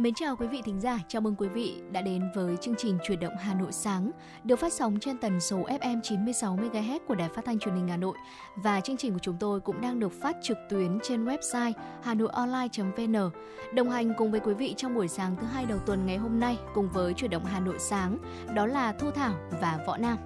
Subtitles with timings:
[0.00, 2.98] Mến chào quý vị thính giả, chào mừng quý vị đã đến với chương trình
[3.02, 4.10] Chuyển động Hà Nội sáng,
[4.44, 7.88] được phát sóng trên tần số FM 96 MHz của Đài Phát thanh Truyền hình
[7.88, 8.16] Hà Nội
[8.56, 13.30] và chương trình của chúng tôi cũng đang được phát trực tuyến trên website hanoionline.vn.
[13.74, 16.40] Đồng hành cùng với quý vị trong buổi sáng thứ hai đầu tuần ngày hôm
[16.40, 18.18] nay cùng với Chuyển động Hà Nội sáng,
[18.54, 20.18] đó là Thu Thảo và Võ Nam.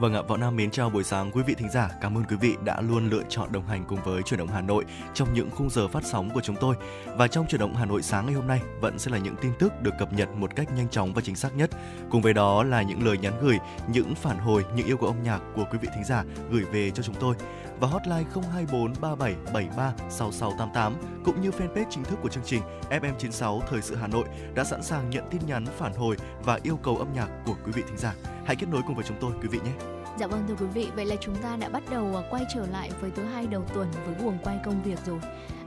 [0.00, 1.90] Vâng ạ, Võ Nam mến chào buổi sáng quý vị thính giả.
[2.00, 4.60] Cảm ơn quý vị đã luôn lựa chọn đồng hành cùng với Chuyển động Hà
[4.60, 4.84] Nội
[5.14, 6.74] trong những khung giờ phát sóng của chúng tôi.
[7.16, 9.52] Và trong Chuyển động Hà Nội sáng ngày hôm nay vẫn sẽ là những tin
[9.58, 11.70] tức được cập nhật một cách nhanh chóng và chính xác nhất.
[12.10, 13.58] Cùng với đó là những lời nhắn gửi,
[13.92, 16.90] những phản hồi, những yêu cầu âm nhạc của quý vị thính giả gửi về
[16.90, 17.34] cho chúng tôi
[17.80, 20.94] và hotline 024 3773 6688
[21.24, 24.82] cũng như fanpage chính thức của chương trình FM96 Thời sự Hà Nội đã sẵn
[24.82, 27.98] sàng nhận tin nhắn phản hồi và yêu cầu âm nhạc của quý vị thính
[27.98, 28.14] giả.
[28.46, 29.87] Hãy kết nối cùng với chúng tôi quý vị nhé.
[30.18, 32.66] Dạ vâng thưa quý vị, vậy là chúng ta đã bắt đầu à, quay trở
[32.66, 35.18] lại với thứ hai đầu tuần với guồng quay công việc rồi.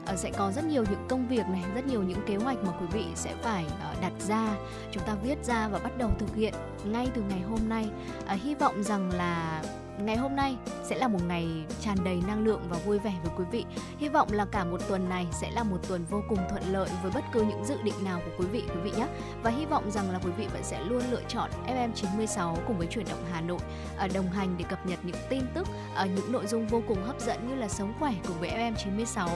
[0.06, 2.72] À, sẽ có rất nhiều những công việc này, rất nhiều những kế hoạch mà
[2.80, 4.56] quý vị sẽ phải à, đặt ra,
[4.92, 6.54] chúng ta viết ra và bắt đầu thực hiện
[6.86, 7.90] ngay từ ngày hôm nay.
[8.26, 9.64] À, hy vọng rằng là
[10.06, 11.48] ngày hôm nay sẽ là một ngày
[11.82, 13.66] tràn đầy năng lượng và vui vẻ với quý vị.
[13.98, 16.90] Hy vọng là cả một tuần này sẽ là một tuần vô cùng thuận lợi
[17.04, 19.08] với bất cứ những dự định nào của quý vị quý vị nhé.
[19.44, 22.78] Và hy vọng rằng là quý vị vẫn sẽ luôn lựa chọn FM 96 cùng
[22.78, 23.60] với chuyển động Hà Nội
[23.98, 27.04] ở đồng hành để cập nhật những tin tức, ở những nội dung vô cùng
[27.04, 29.30] hấp dẫn như là sống khỏe cùng với FM 96,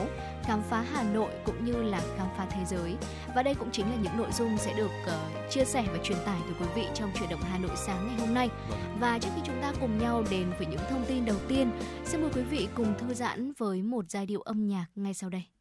[0.46, 2.96] khám phá Hà Nội cũng như là khám phá thế giới.
[3.34, 6.18] Và đây cũng chính là những nội dung sẽ được uh, chia sẻ và truyền
[6.26, 8.48] tải tới quý vị trong chuyển động Hà Nội sáng ngày hôm nay.
[9.00, 11.70] Và trước khi chúng ta cùng nhau đến với những thông tin đầu tiên,
[12.04, 15.30] xin mời quý vị cùng thư giãn với một giai điệu âm nhạc ngay sau
[15.30, 15.55] đây.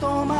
[0.00, 0.39] toma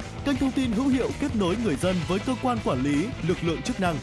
[0.25, 3.37] kênh thông tin hữu hiệu kết nối người dân với cơ quan quản lý, lực
[3.43, 3.95] lượng chức năng.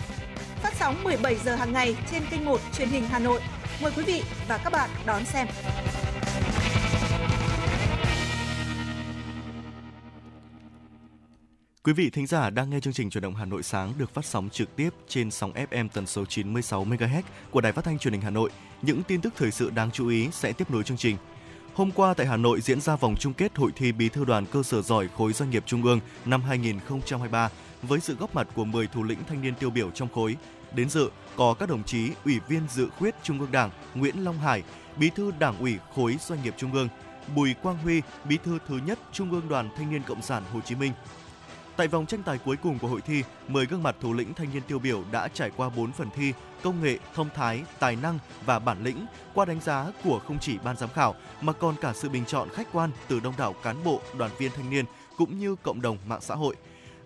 [0.62, 3.40] Phát sóng 17 giờ hàng ngày trên kênh 1 truyền hình Hà Nội.
[3.82, 5.46] Mời quý vị và các bạn đón xem.
[11.84, 14.24] Quý vị thính giả đang nghe chương trình Chuyển động Hà Nội sáng được phát
[14.24, 18.12] sóng trực tiếp trên sóng FM tần số 96 MHz của Đài Phát thanh Truyền
[18.12, 18.50] hình Hà Nội.
[18.82, 21.16] Những tin tức thời sự đáng chú ý sẽ tiếp nối chương trình.
[21.78, 24.46] Hôm qua tại Hà Nội diễn ra vòng chung kết hội thi Bí thư đoàn
[24.46, 27.50] cơ sở giỏi khối doanh nghiệp trung ương năm 2023
[27.82, 30.36] với sự góp mặt của 10 thủ lĩnh thanh niên tiêu biểu trong khối.
[30.72, 34.38] Đến dự có các đồng chí Ủy viên Dự khuyết Trung ương Đảng Nguyễn Long
[34.38, 34.62] Hải,
[34.96, 36.88] Bí thư Đảng ủy khối doanh nghiệp trung ương,
[37.36, 40.60] Bùi Quang Huy, Bí thư thứ nhất Trung ương Đoàn Thanh niên Cộng sản Hồ
[40.60, 40.92] Chí Minh.
[41.78, 44.52] Tại vòng tranh tài cuối cùng của hội thi, 10 gương mặt thủ lĩnh thanh
[44.52, 46.32] niên tiêu biểu đã trải qua 4 phần thi
[46.62, 50.58] công nghệ, thông thái, tài năng và bản lĩnh qua đánh giá của không chỉ
[50.64, 53.84] ban giám khảo mà còn cả sự bình chọn khách quan từ đông đảo cán
[53.84, 54.84] bộ, đoàn viên thanh niên
[55.16, 56.56] cũng như cộng đồng mạng xã hội.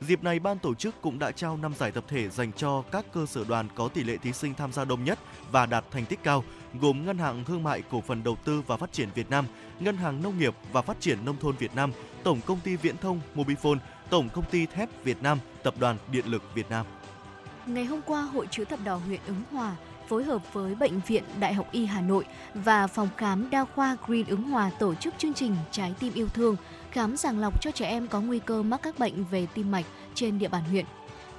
[0.00, 3.04] Dịp này, ban tổ chức cũng đã trao 5 giải tập thể dành cho các
[3.12, 5.18] cơ sở đoàn có tỷ lệ thí sinh tham gia đông nhất
[5.50, 6.44] và đạt thành tích cao,
[6.80, 9.46] gồm Ngân hàng Thương mại Cổ phần Đầu tư và Phát triển Việt Nam,
[9.80, 11.92] Ngân hàng Nông nghiệp và Phát triển Nông thôn Việt Nam,
[12.22, 13.78] Tổng công ty Viễn thông Mobifone,
[14.12, 16.86] Tổng công ty Thép Việt Nam, Tập đoàn Điện lực Việt Nam.
[17.66, 19.76] Ngày hôm qua, Hội chữ thập đỏ huyện Ứng Hòa
[20.08, 23.96] phối hợp với Bệnh viện Đại học Y Hà Nội và Phòng khám đa khoa
[24.06, 26.56] Green Ứng Hòa tổ chức chương trình Trái tim yêu thương
[26.90, 29.84] khám sàng lọc cho trẻ em có nguy cơ mắc các bệnh về tim mạch
[30.14, 30.84] trên địa bàn huyện.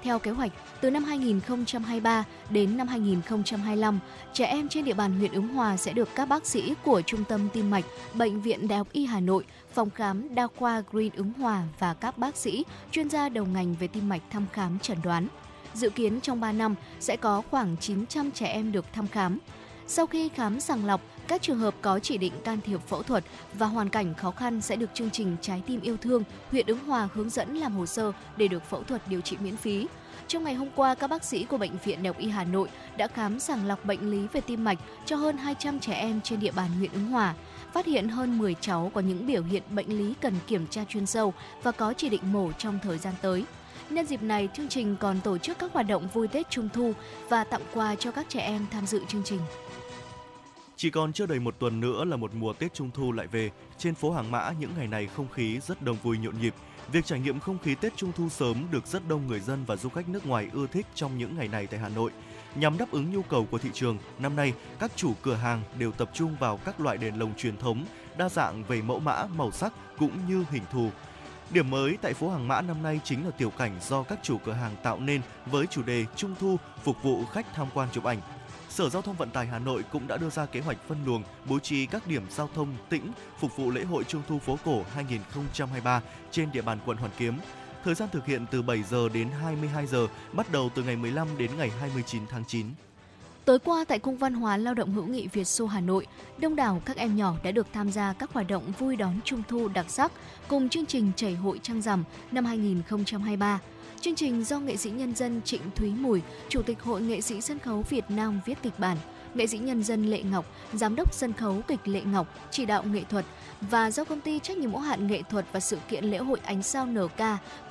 [0.04, 0.52] Theo kế hoạch,
[0.82, 4.00] từ năm 2023 đến năm 2025,
[4.34, 7.24] trẻ em trên địa bàn huyện Ứng Hòa sẽ được các bác sĩ của Trung
[7.24, 11.12] tâm Tim mạch, Bệnh viện Đại học Y Hà Nội, Phòng khám đa khoa Green
[11.16, 14.80] Ứng Hòa và các bác sĩ chuyên gia đầu ngành về tim mạch thăm khám
[14.80, 15.28] chẩn đoán.
[15.74, 19.40] Dự kiến trong 3 năm sẽ có khoảng 900 trẻ em được thăm khám.
[19.88, 23.24] Sau khi khám sàng lọc, các trường hợp có chỉ định can thiệp phẫu thuật
[23.54, 26.86] và hoàn cảnh khó khăn sẽ được chương trình Trái tim yêu thương huyện Ứng
[26.86, 29.88] Hòa hướng dẫn làm hồ sơ để được phẫu thuật điều trị miễn phí.
[30.28, 32.70] Trong ngày hôm qua, các bác sĩ của Bệnh viện Đại học Y Hà Nội
[32.98, 36.40] đã khám sàng lọc bệnh lý về tim mạch cho hơn 200 trẻ em trên
[36.40, 37.34] địa bàn huyện Ứng Hòa,
[37.74, 41.06] phát hiện hơn 10 cháu có những biểu hiện bệnh lý cần kiểm tra chuyên
[41.06, 43.46] sâu và có chỉ định mổ trong thời gian tới.
[43.90, 46.94] Nhân dịp này, chương trình còn tổ chức các hoạt động vui Tết Trung thu
[47.30, 49.40] và tặng quà cho các trẻ em tham dự chương trình.
[50.76, 53.52] Chỉ còn chưa đầy một tuần nữa là một mùa Tết Trung thu lại về.
[53.78, 56.54] Trên phố Hàng Mã những ngày này không khí rất đông vui nhộn nhịp.
[56.92, 59.76] Việc trải nghiệm không khí Tết Trung thu sớm được rất đông người dân và
[59.76, 62.12] du khách nước ngoài ưa thích trong những ngày này tại Hà Nội.
[62.56, 65.92] Nhằm đáp ứng nhu cầu của thị trường, năm nay các chủ cửa hàng đều
[65.92, 67.86] tập trung vào các loại đèn lồng truyền thống,
[68.18, 70.90] đa dạng về mẫu mã, màu sắc cũng như hình thù.
[71.52, 74.38] Điểm mới tại phố Hàng Mã năm nay chính là tiểu cảnh do các chủ
[74.46, 78.04] cửa hàng tạo nên với chủ đề Trung thu phục vụ khách tham quan chụp
[78.04, 78.22] ảnh.
[78.70, 81.24] Sở Giao thông Vận tải Hà Nội cũng đã đưa ra kế hoạch phân luồng,
[81.46, 84.84] bố trí các điểm giao thông tĩnh phục vụ lễ hội Trung thu phố cổ
[84.94, 87.38] 2023 trên địa bàn quận Hoàn Kiếm.
[87.84, 91.28] Thời gian thực hiện từ 7 giờ đến 22 giờ, bắt đầu từ ngày 15
[91.38, 92.66] đến ngày 29 tháng 9.
[93.46, 96.56] Tối qua tại Cung văn hóa Lao động hữu nghị Việt Xô Hà Nội, đông
[96.56, 99.68] đảo các em nhỏ đã được tham gia các hoạt động vui đón Trung thu
[99.68, 100.12] đặc sắc
[100.48, 103.60] cùng chương trình chảy hội trăng rằm năm 2023.
[104.02, 107.42] Chương trình do nghệ sĩ nhân dân Trịnh Thúy Mùi, Chủ tịch Hội nghệ sĩ
[107.42, 108.98] sân khấu Việt Nam viết kịch bản,
[109.34, 112.84] nghệ sĩ nhân dân Lệ Ngọc, giám đốc sân khấu kịch Lệ Ngọc chỉ đạo
[112.84, 113.26] nghệ thuật
[113.62, 116.40] và do công ty trách nhiệm hữu hạn nghệ thuật và sự kiện lễ hội
[116.44, 117.22] ánh sao NK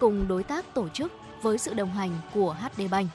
[0.01, 3.09] cùng đối tác tổ chức với sự đồng hành của HD Bank.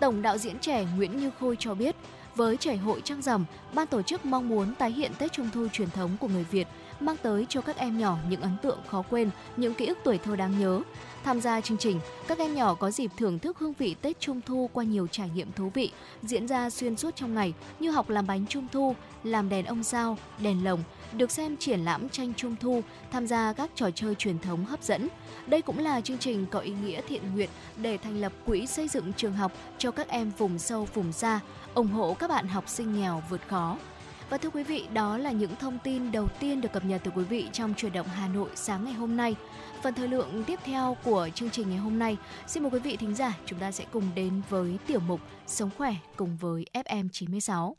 [0.00, 1.96] Tổng đạo diễn trẻ Nguyễn Như Khôi cho biết,
[2.34, 5.68] với chảy hội trăng rằm, ban tổ chức mong muốn tái hiện Tết Trung thu
[5.72, 6.68] truyền thống của người Việt
[7.00, 10.18] mang tới cho các em nhỏ những ấn tượng khó quên, những ký ức tuổi
[10.18, 10.80] thơ đáng nhớ.
[11.24, 14.40] Tham gia chương trình, các em nhỏ có dịp thưởng thức hương vị Tết Trung
[14.46, 15.90] thu qua nhiều trải nghiệm thú vị
[16.22, 19.82] diễn ra xuyên suốt trong ngày như học làm bánh trung thu, làm đèn ông
[19.82, 24.14] sao, đèn lồng, được xem triển lãm tranh trung thu, tham gia các trò chơi
[24.14, 25.08] truyền thống hấp dẫn.
[25.46, 28.88] Đây cũng là chương trình có ý nghĩa thiện nguyện để thành lập quỹ xây
[28.88, 31.40] dựng trường học cho các em vùng sâu vùng xa,
[31.74, 33.76] ủng hộ các bạn học sinh nghèo vượt khó.
[34.30, 37.10] Và thưa quý vị, đó là những thông tin đầu tiên được cập nhật từ
[37.10, 39.36] quý vị trong chuyển động Hà Nội sáng ngày hôm nay.
[39.82, 42.16] Phần thời lượng tiếp theo của chương trình ngày hôm nay,
[42.46, 45.70] xin mời quý vị thính giả chúng ta sẽ cùng đến với tiểu mục Sống
[45.78, 47.76] khỏe cùng với FM 96.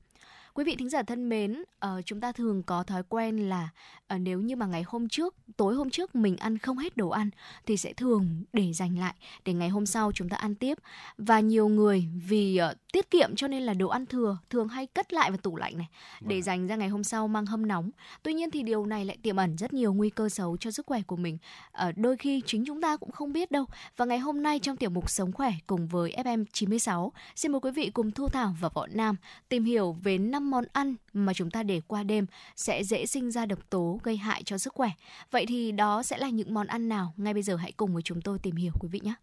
[0.54, 3.70] Quý vị thính giả thân mến, uh, chúng ta thường có thói quen là
[4.16, 7.10] uh, nếu như mà ngày hôm trước, tối hôm trước mình ăn không hết đồ
[7.10, 7.30] ăn
[7.66, 9.14] thì sẽ thường để dành lại
[9.46, 10.78] để ngày hôm sau chúng ta ăn tiếp.
[11.18, 14.86] Và nhiều người vì uh, tiết kiệm cho nên là đồ ăn thừa thường hay
[14.86, 15.88] cất lại vào tủ lạnh này
[16.22, 16.44] để vâng.
[16.44, 17.90] dành ra ngày hôm sau mang hâm nóng.
[18.24, 20.86] Tuy nhiên thì điều này lại tiềm ẩn rất nhiều nguy cơ xấu cho sức
[20.86, 21.38] khỏe của mình.
[21.72, 23.66] Ở đôi khi chính chúng ta cũng không biết đâu.
[23.98, 27.62] Và ngày hôm nay trong tiểu mục Sống khỏe cùng với FM 96, xin mời
[27.62, 29.16] quý vị cùng Thu Thảo và Võ Nam
[29.50, 32.26] tìm hiểu về năm món ăn mà chúng ta để qua đêm
[32.56, 34.90] sẽ dễ sinh ra độc tố gây hại cho sức khỏe.
[35.32, 37.14] Vậy thì đó sẽ là những món ăn nào?
[37.18, 39.14] Ngay bây giờ hãy cùng với chúng tôi tìm hiểu quý vị nhé.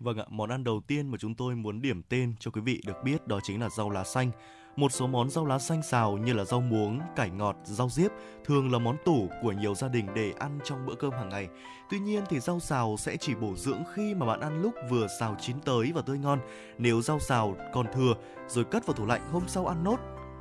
[0.00, 2.80] Vâng ạ, món ăn đầu tiên mà chúng tôi muốn điểm tên cho quý vị
[2.86, 4.30] được biết đó chính là rau lá xanh.
[4.76, 8.10] Một số món rau lá xanh xào như là rau muống, cải ngọt, rau diếp
[8.44, 11.48] thường là món tủ của nhiều gia đình để ăn trong bữa cơm hàng ngày.
[11.90, 15.06] Tuy nhiên thì rau xào sẽ chỉ bổ dưỡng khi mà bạn ăn lúc vừa
[15.20, 16.38] xào chín tới và tươi ngon.
[16.78, 18.14] Nếu rau xào còn thừa
[18.48, 19.96] rồi cất vào tủ lạnh hôm sau ăn nốt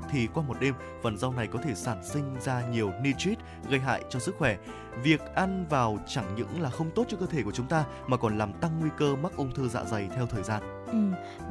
[0.10, 3.38] thì qua một đêm phần rau này có thể sản sinh ra nhiều nitrit
[3.70, 4.58] gây hại cho sức khỏe.
[5.04, 8.18] Việc ăn vào chẳng những là không tốt cho cơ thể của chúng ta mà
[8.18, 10.62] còn làm tăng nguy cơ mắc ung thư dạ dày theo thời gian.
[10.88, 10.98] Ừ.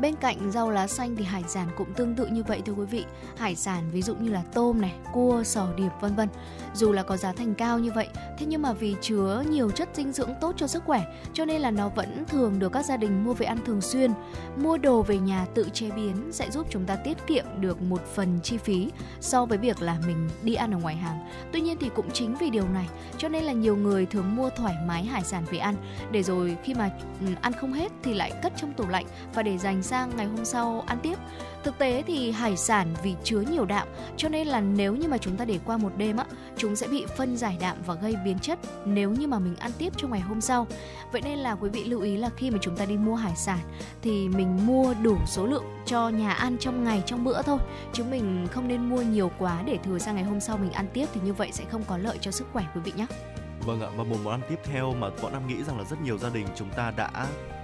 [0.00, 2.84] Bên cạnh rau lá xanh thì hải sản cũng tương tự như vậy thưa quý
[2.84, 3.04] vị.
[3.36, 6.28] Hải sản ví dụ như là tôm này, cua, sò điệp vân vân.
[6.74, 8.08] Dù là có giá thành cao như vậy,
[8.38, 11.60] thế nhưng mà vì chứa nhiều chất dinh dưỡng tốt cho sức khỏe, cho nên
[11.60, 14.10] là nó vẫn thường được các gia đình mua về ăn thường xuyên.
[14.56, 18.00] Mua đồ về nhà tự chế biến sẽ giúp chúng ta tiết kiệm được một
[18.14, 21.18] phần chi phí so với việc là mình đi ăn ở ngoài hàng.
[21.52, 24.36] Tuy nhiên thì cũng chính vì điều này cho nên nên là nhiều người thường
[24.36, 25.76] mua thoải mái hải sản về ăn
[26.10, 29.42] để rồi khi mà ừ, ăn không hết thì lại cất trong tủ lạnh và
[29.42, 31.18] để dành sang ngày hôm sau ăn tiếp.
[31.64, 35.18] Thực tế thì hải sản vì chứa nhiều đạm cho nên là nếu như mà
[35.18, 36.24] chúng ta để qua một đêm á,
[36.56, 39.70] chúng sẽ bị phân giải đạm và gây biến chất nếu như mà mình ăn
[39.78, 40.66] tiếp trong ngày hôm sau.
[41.12, 43.36] Vậy nên là quý vị lưu ý là khi mà chúng ta đi mua hải
[43.36, 43.58] sản
[44.02, 47.58] thì mình mua đủ số lượng cho nhà ăn trong ngày trong bữa thôi.
[47.92, 50.86] Chứ mình không nên mua nhiều quá để thừa sang ngày hôm sau mình ăn
[50.92, 53.06] tiếp thì như vậy sẽ không có lợi cho sức khỏe quý vị nhé.
[53.66, 56.02] Vâng ạ, và một món ăn tiếp theo mà bọn em nghĩ rằng là rất
[56.02, 57.10] nhiều gia đình chúng ta đã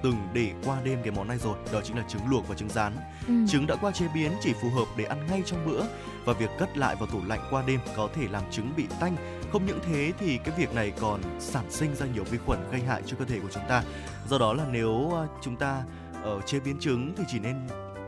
[0.02, 2.68] từng để qua đêm cái món này rồi, đó chính là trứng luộc và trứng
[2.68, 2.92] rán.
[3.28, 3.34] Ừ.
[3.48, 5.82] Trứng đã qua chế biến chỉ phù hợp để ăn ngay trong bữa
[6.24, 9.16] và việc cất lại vào tủ lạnh qua đêm có thể làm trứng bị tanh.
[9.52, 12.80] Không những thế thì cái việc này còn sản sinh ra nhiều vi khuẩn gây
[12.80, 13.82] hại cho cơ thể của chúng ta.
[14.28, 15.82] Do đó là nếu à, chúng ta
[16.22, 17.56] ở ờ, chế biến trứng thì chỉ nên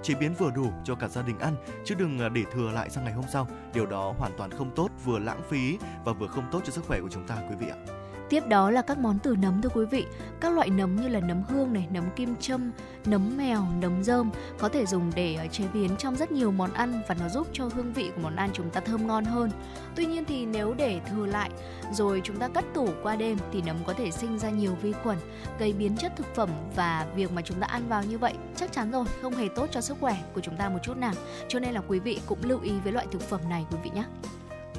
[0.03, 1.55] chế biến vừa đủ cho cả gia đình ăn
[1.85, 3.49] chứ đừng à, để thừa lại sang ngày hôm sau.
[3.75, 6.85] Điều đó hoàn toàn không tốt, vừa lãng phí và vừa không tốt cho sức
[6.87, 8.02] khỏe của chúng ta quý vị ạ.
[8.33, 10.05] Tiếp đó là các món từ nấm thưa quý vị.
[10.41, 12.71] Các loại nấm như là nấm hương này, nấm kim châm,
[13.05, 16.73] nấm mèo, nấm rơm có thể dùng để ờ, chế biến trong rất nhiều món
[16.73, 19.51] ăn và nó giúp cho hương vị của món ăn chúng ta thơm ngon hơn.
[19.97, 21.51] Tuy nhiên thì nếu để thừa lại
[21.93, 24.93] rồi chúng ta cất tủ qua đêm thì nấm có thể sinh ra nhiều vi
[24.93, 25.19] khuẩn,
[25.59, 28.73] gây biến chất thực phẩm và việc mà chúng ta ăn vào như vậy chắc
[28.73, 31.15] chắn rồi không hề tốt cho sức khỏe của chúng ta một chút nào.
[31.49, 33.91] Cho nên là quý vị cũng lưu ý với loại thực phẩm này quý vị
[33.95, 34.05] nhé.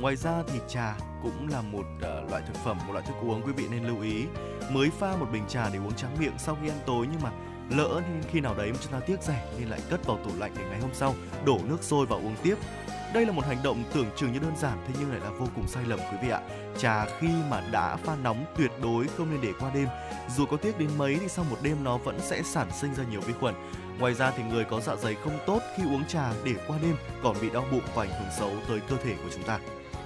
[0.04, 3.42] Ngoài ra thì trà cũng là một uh, loại thực phẩm, một loại thức uống
[3.46, 4.26] quý vị nên lưu ý.
[4.72, 7.32] Mới pha một bình trà để uống tráng miệng sau khi ăn tối nhưng mà
[7.70, 10.52] lỡ khi nào đấy mà chúng ta tiếc rẻ nên lại cất vào tủ lạnh
[10.58, 12.56] để ngày hôm sau đổ nước sôi vào uống tiếp.
[13.14, 15.48] Đây là một hành động tưởng chừng như đơn giản thế nhưng lại là vô
[15.56, 16.42] cùng sai lầm quý vị ạ.
[16.78, 19.88] Trà khi mà đã pha nóng tuyệt đối không nên để qua đêm.
[20.36, 23.04] Dù có tiếc đến mấy thì sau một đêm nó vẫn sẽ sản sinh ra
[23.12, 23.56] nhiều vi khuẩn.
[24.00, 26.96] Ngoài ra thì người có dạ dày không tốt khi uống trà để qua đêm
[27.24, 29.60] còn bị đau bụng và ảnh hưởng xấu tới cơ thể của chúng ta.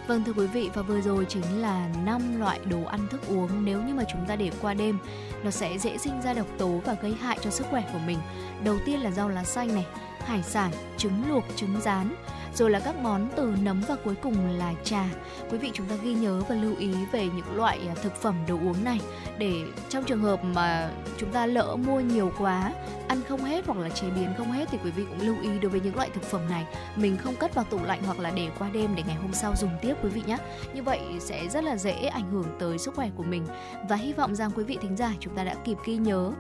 [0.08, 3.66] Vâng thưa quý vị và vừa rồi chính là năm loại đồ ăn thức uống
[3.66, 4.98] nếu như mà chúng ta để qua đêm
[5.44, 8.18] nó sẽ dễ sinh ra độc tố và gây hại cho sức khỏe của mình.
[8.64, 9.86] Đầu tiên là rau lá xanh này,
[10.20, 12.16] hải sản, trứng luộc, trứng rán
[12.58, 15.04] rồi là các món từ nấm và cuối cùng là trà.
[15.52, 18.36] Quý vị chúng ta ghi nhớ và lưu ý về những loại à, thực phẩm
[18.48, 19.00] đồ uống này
[19.38, 22.74] để trong trường hợp mà chúng ta lỡ mua nhiều quá,
[23.08, 25.60] ăn không hết hoặc là chế biến không hết thì quý vị cũng lưu ý
[25.60, 28.32] đối với những loại thực phẩm này mình không cất vào tủ lạnh hoặc là
[28.32, 30.38] để qua đêm để ngày hôm sau dùng tiếp quý vị nhé.
[30.74, 33.46] Như vậy sẽ rất là dễ ảnh hưởng tới sức khỏe của mình
[33.90, 36.32] và hy vọng rằng quý vị thính giả chúng ta đã kịp ghi nhớ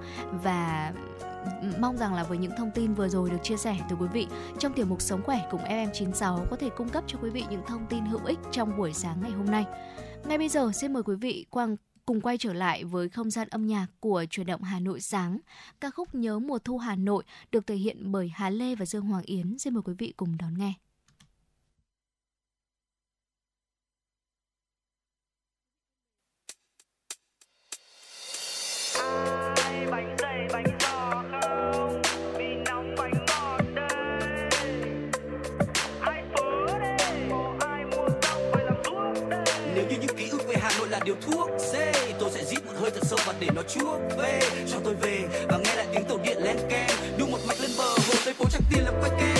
[0.43, 0.93] và
[1.79, 4.27] mong rằng là với những thông tin vừa rồi được chia sẻ từ quý vị,
[4.59, 7.61] trong tiểu mục sống khỏe cùng FM96 có thể cung cấp cho quý vị những
[7.67, 9.65] thông tin hữu ích trong buổi sáng ngày hôm nay.
[10.25, 11.75] Ngay bây giờ, xin mời quý vị quang,
[12.05, 15.39] cùng quay trở lại với không gian âm nhạc của truyền động Hà Nội sáng.
[15.81, 19.05] Ca khúc Nhớ mùa thu Hà Nội được thể hiện bởi Hà Lê và Dương
[19.05, 19.57] Hoàng Yến.
[19.59, 20.73] Xin mời quý vị cùng đón nghe.
[41.21, 41.49] Thuốc.
[41.73, 44.39] Dê tôi sẽ rít một hơi thật sâu và để nó chuốc về.
[44.71, 45.19] Cho tôi về
[45.49, 46.89] và nghe lại tiếng tàu điện len keng.
[47.17, 49.36] Đu một mạch lên bờ, hồ tây phố trăng tiền làm quay keng.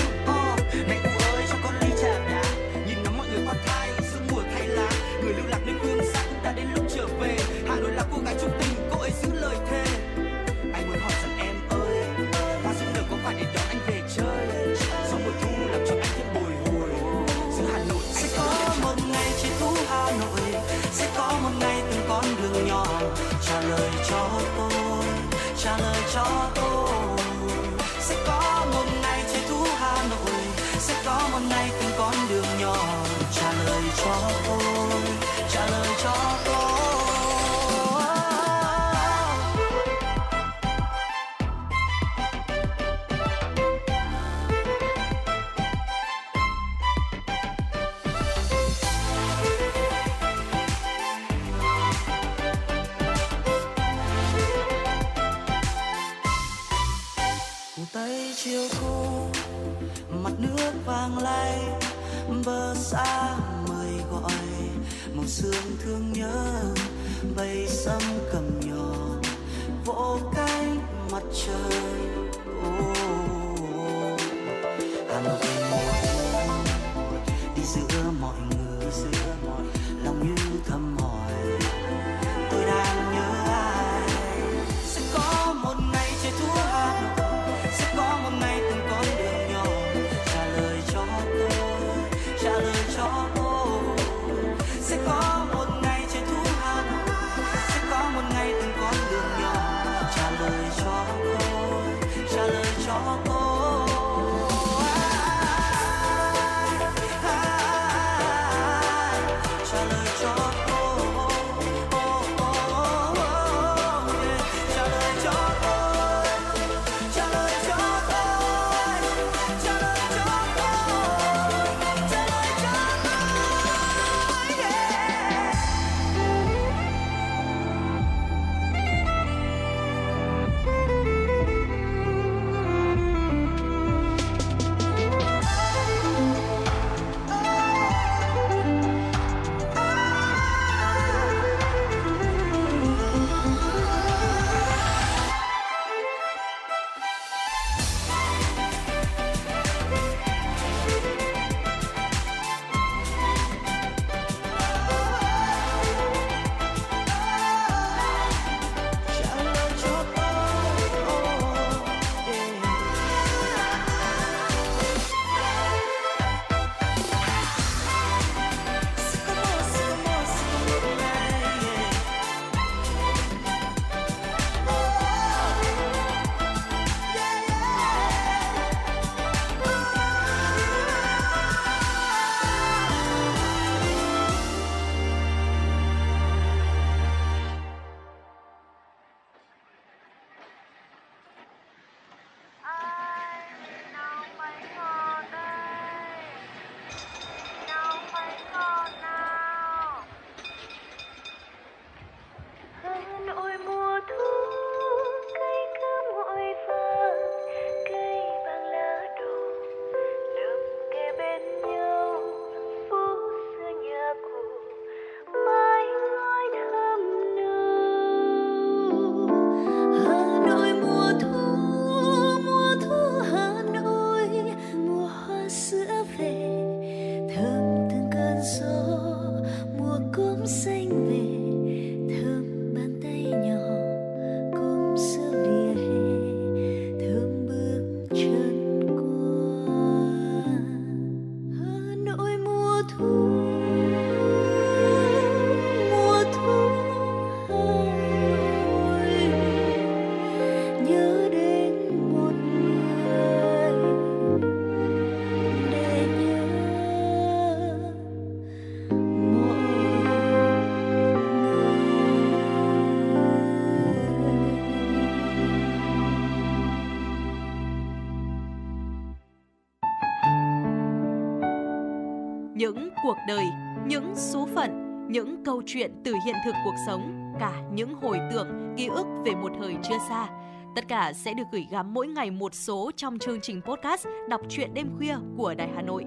[273.08, 273.46] Cuộc đời,
[273.86, 274.72] những số phận,
[275.10, 279.36] những câu chuyện từ hiện thực cuộc sống, cả những hồi tưởng, ký ức về
[279.36, 280.28] một thời chưa xa.
[280.76, 284.42] Tất cả sẽ được gửi gắm mỗi ngày một số trong chương trình podcast Đọc
[284.50, 286.06] truyện đêm khuya của Đài Hà Nội.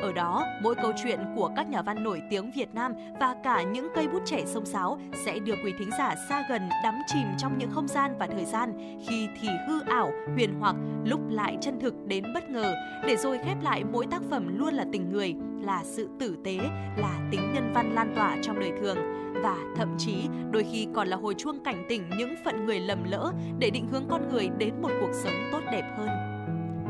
[0.00, 3.62] Ở đó, mỗi câu chuyện của các nhà văn nổi tiếng Việt Nam và cả
[3.62, 7.26] những cây bút trẻ sông sáo sẽ đưa quý thính giả xa gần đắm chìm
[7.38, 11.58] trong những không gian và thời gian khi thì hư ảo, huyền hoặc, lúc lại
[11.60, 12.74] chân thực đến bất ngờ,
[13.06, 15.34] để rồi khép lại mỗi tác phẩm luôn là tình người,
[15.66, 16.58] là sự tử tế,
[16.96, 18.96] là tính nhân văn lan tỏa trong đời thường
[19.42, 23.04] và thậm chí đôi khi còn là hồi chuông cảnh tỉnh những phận người lầm
[23.04, 26.08] lỡ để định hướng con người đến một cuộc sống tốt đẹp hơn.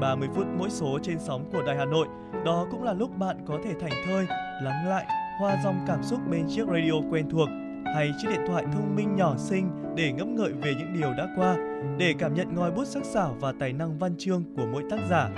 [0.01, 2.07] 30 phút mỗi số trên sóng của Đài Hà Nội.
[2.45, 4.27] Đó cũng là lúc bạn có thể thành thơi,
[4.63, 5.07] lắng lại,
[5.41, 7.49] hoa dòng cảm xúc bên chiếc radio quen thuộc
[7.95, 11.29] hay chiếc điện thoại thông minh nhỏ xinh để ngẫm ngợi về những điều đã
[11.37, 11.57] qua,
[11.99, 14.99] để cảm nhận ngòi bút sắc sảo và tài năng văn chương của mỗi tác
[15.11, 15.31] giả.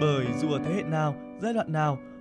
[0.00, 1.98] Bởi dù ở thế hệ nào, giai đoạn nào,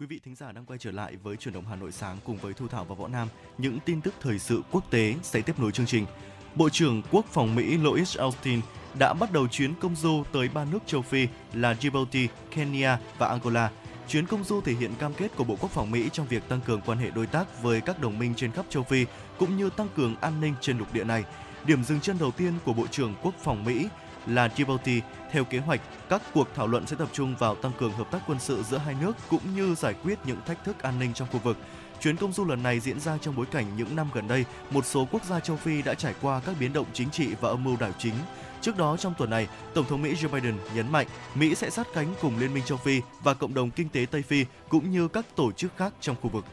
[0.00, 2.36] Quý vị thính giả đang quay trở lại với chuyển động Hà Nội sáng cùng
[2.36, 3.28] với Thu Thảo và Võ Nam.
[3.58, 6.06] Những tin tức thời sự quốc tế sẽ tiếp nối chương trình.
[6.54, 8.60] Bộ trưởng Quốc phòng Mỹ Lloyd Austin
[8.98, 13.28] đã bắt đầu chuyến công du tới ba nước châu Phi là Djibouti, Kenya và
[13.28, 13.70] Angola.
[14.08, 16.60] Chuyến công du thể hiện cam kết của Bộ Quốc phòng Mỹ trong việc tăng
[16.60, 19.06] cường quan hệ đối tác với các đồng minh trên khắp châu Phi
[19.38, 21.24] cũng như tăng cường an ninh trên lục địa này.
[21.64, 23.88] Điểm dừng chân đầu tiên của Bộ trưởng Quốc phòng Mỹ
[24.26, 25.00] là Djibouti.
[25.32, 28.18] Theo kế hoạch, các cuộc thảo luận sẽ tập trung vào tăng cường hợp tác
[28.26, 31.28] quân sự giữa hai nước cũng như giải quyết những thách thức an ninh trong
[31.32, 31.56] khu vực.
[32.00, 34.86] Chuyến công du lần này diễn ra trong bối cảnh những năm gần đây, một
[34.86, 37.64] số quốc gia châu Phi đã trải qua các biến động chính trị và âm
[37.64, 38.14] mưu đảo chính.
[38.60, 41.86] Trước đó trong tuần này, Tổng thống Mỹ Joe Biden nhấn mạnh Mỹ sẽ sát
[41.94, 45.08] cánh cùng Liên minh châu Phi và cộng đồng kinh tế Tây Phi cũng như
[45.08, 46.44] các tổ chức khác trong khu vực.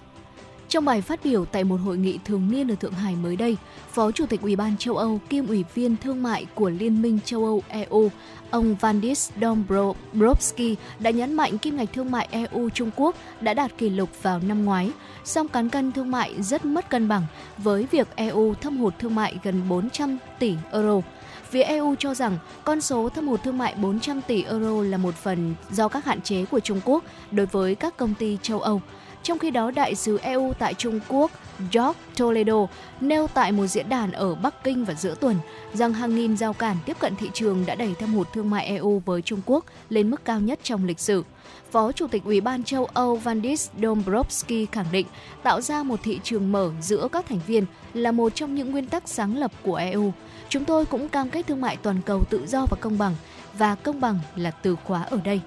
[0.70, 3.58] Trong bài phát biểu tại một hội nghị thường niên ở Thượng Hải mới đây,
[3.92, 7.20] Phó Chủ tịch Ủy ban châu Âu kiêm Ủy viên Thương mại của Liên minh
[7.26, 8.12] châu Âu EU,
[8.50, 13.90] ông Vandis Dombrovski đã nhấn mạnh kim ngạch thương mại EU-Trung Quốc đã đạt kỷ
[13.90, 14.92] lục vào năm ngoái,
[15.26, 17.24] song cán cân thương mại rất mất cân bằng
[17.58, 21.02] với việc EU thâm hụt thương mại gần 400 tỷ euro.
[21.50, 25.16] Phía EU cho rằng con số thâm hụt thương mại 400 tỷ euro là một
[25.16, 28.82] phần do các hạn chế của Trung Quốc đối với các công ty châu Âu.
[29.28, 32.68] Trong khi đó, đại sứ EU tại Trung Quốc George Toledo
[33.02, 35.36] nêu tại một diễn đàn ở Bắc Kinh vào giữa tuần
[35.74, 38.66] rằng hàng nghìn giao cản tiếp cận thị trường đã đẩy thâm hụt thương mại
[38.66, 41.24] EU với Trung Quốc lên mức cao nhất trong lịch sử.
[41.72, 45.08] Phó Chủ tịch Ủy ban châu Âu Vandis Dombrovski khẳng định
[45.44, 48.88] tạo ra một thị trường mở giữa các thành viên là một trong những nguyên
[48.88, 50.14] tắc sáng lập của EU.
[50.50, 53.16] Chúng tôi cũng cam kết thương mại toàn cầu tự do và công bằng,
[53.58, 55.42] và công bằng là từ khóa ở đây.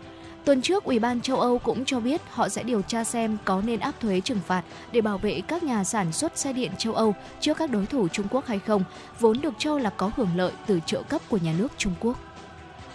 [0.50, 3.62] Tuần trước, Ủy ban châu Âu cũng cho biết họ sẽ điều tra xem có
[3.66, 6.94] nên áp thuế trừng phạt để bảo vệ các nhà sản xuất xe điện châu
[6.94, 8.84] Âu trước các đối thủ Trung Quốc hay không,
[9.20, 12.18] vốn được cho là có hưởng lợi từ trợ cấp của nhà nước Trung Quốc.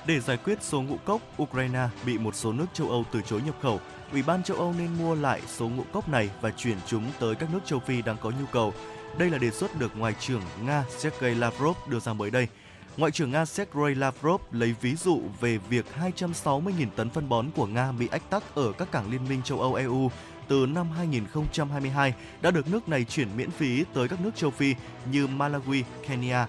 [0.08, 3.42] Để giải quyết số ngũ cốc, Ukraine bị một số nước châu Âu từ chối
[3.46, 3.80] nhập khẩu.
[4.12, 7.36] Ủy ban châu Âu nên mua lại số ngũ cốc này và chuyển chúng tới
[7.36, 8.74] các nước châu Phi đang có nhu cầu.
[9.18, 12.48] Đây là đề xuất được Ngoại trưởng Nga Sergei Lavrov đưa ra mới đây.
[12.98, 17.66] Ngoại trưởng Nga Sergei Lavrov lấy ví dụ về việc 260.000 tấn phân bón của
[17.66, 20.12] Nga bị ách tắc ở các cảng Liên minh châu Âu EU
[20.48, 24.76] từ năm 2022 đã được nước này chuyển miễn phí tới các nước châu Phi
[25.12, 26.48] như Malawi, Kenya.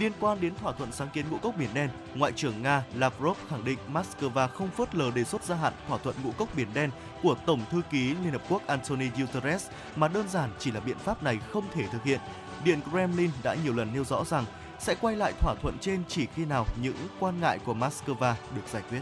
[0.00, 3.36] Liên quan đến thỏa thuận sáng kiến ngũ cốc Biển Đen, Ngoại trưởng Nga Lavrov
[3.48, 6.68] khẳng định Moscow không phớt lờ đề xuất gia hạn thỏa thuận ngũ cốc Biển
[6.74, 6.90] Đen
[7.22, 10.98] của Tổng thư ký Liên Hợp Quốc Anthony Guterres mà đơn giản chỉ là biện
[10.98, 12.20] pháp này không thể thực hiện.
[12.64, 14.44] Điện Kremlin đã nhiều lần nêu rõ rằng
[14.80, 18.62] sẽ quay lại thỏa thuận trên chỉ khi nào những quan ngại của Moscow được
[18.72, 19.00] giải quyết.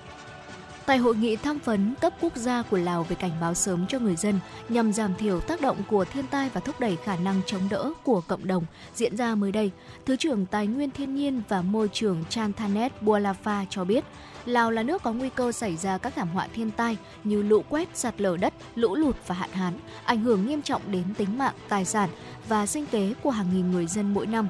[0.86, 3.98] Tại hội nghị tham vấn cấp quốc gia của Lào về cảnh báo sớm cho
[3.98, 7.40] người dân nhằm giảm thiểu tác động của thiên tai và thúc đẩy khả năng
[7.46, 9.70] chống đỡ của cộng đồng diễn ra mới đây,
[10.06, 14.04] Thứ trưởng Tài nguyên Thiên nhiên và Môi trường Chanthanet Bualafa cho biết,
[14.44, 17.64] Lào là nước có nguy cơ xảy ra các thảm họa thiên tai như lũ
[17.68, 21.38] quét, sạt lở đất, lũ lụt và hạn hán, ảnh hưởng nghiêm trọng đến tính
[21.38, 22.08] mạng, tài sản
[22.48, 24.48] và sinh kế của hàng nghìn người dân mỗi năm.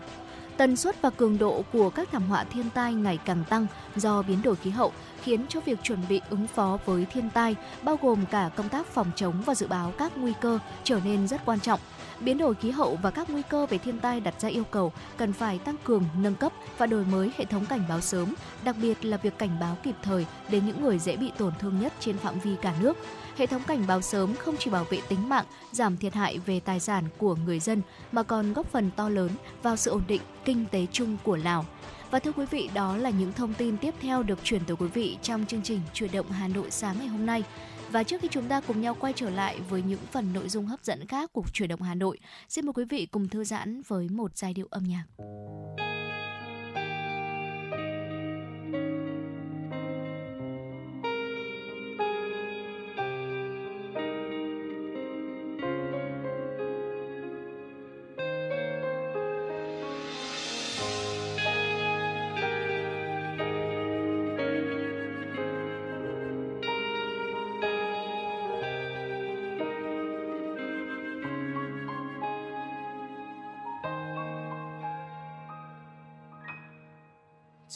[0.57, 4.23] Tần suất và cường độ của các thảm họa thiên tai ngày càng tăng do
[4.23, 4.93] biến đổi khí hậu
[5.25, 8.87] khiến cho việc chuẩn bị ứng phó với thiên tai bao gồm cả công tác
[8.87, 11.81] phòng chống và dự báo các nguy cơ trở nên rất quan trọng.
[12.21, 14.93] Biến đổi khí hậu và các nguy cơ về thiên tai đặt ra yêu cầu
[15.17, 18.35] cần phải tăng cường, nâng cấp và đổi mới hệ thống cảnh báo sớm,
[18.65, 21.81] đặc biệt là việc cảnh báo kịp thời đến những người dễ bị tổn thương
[21.81, 22.97] nhất trên phạm vi cả nước.
[23.37, 26.61] Hệ thống cảnh báo sớm không chỉ bảo vệ tính mạng, giảm thiệt hại về
[26.61, 27.83] tài sản của người dân
[28.13, 29.31] mà còn góp phần to lớn
[29.63, 31.67] vào sự ổn định kinh tế chung của Lào.
[32.15, 34.87] Và thưa quý vị, đó là những thông tin tiếp theo được chuyển tới quý
[34.87, 37.43] vị trong chương trình Chuyển động Hà Nội sáng ngày hôm nay.
[37.91, 40.67] Và trước khi chúng ta cùng nhau quay trở lại với những phần nội dung
[40.67, 43.83] hấp dẫn khác của Chuyển động Hà Nội, xin mời quý vị cùng thư giãn
[43.89, 45.05] với một giai điệu âm nhạc.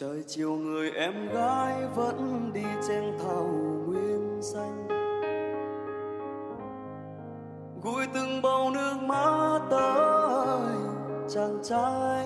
[0.01, 3.49] Trời chiều người em gái vẫn đi trên thảo
[3.87, 4.89] nguyên xanh.
[7.83, 10.77] Gùi từng bầu nước mắt tới
[11.29, 12.18] chàng trai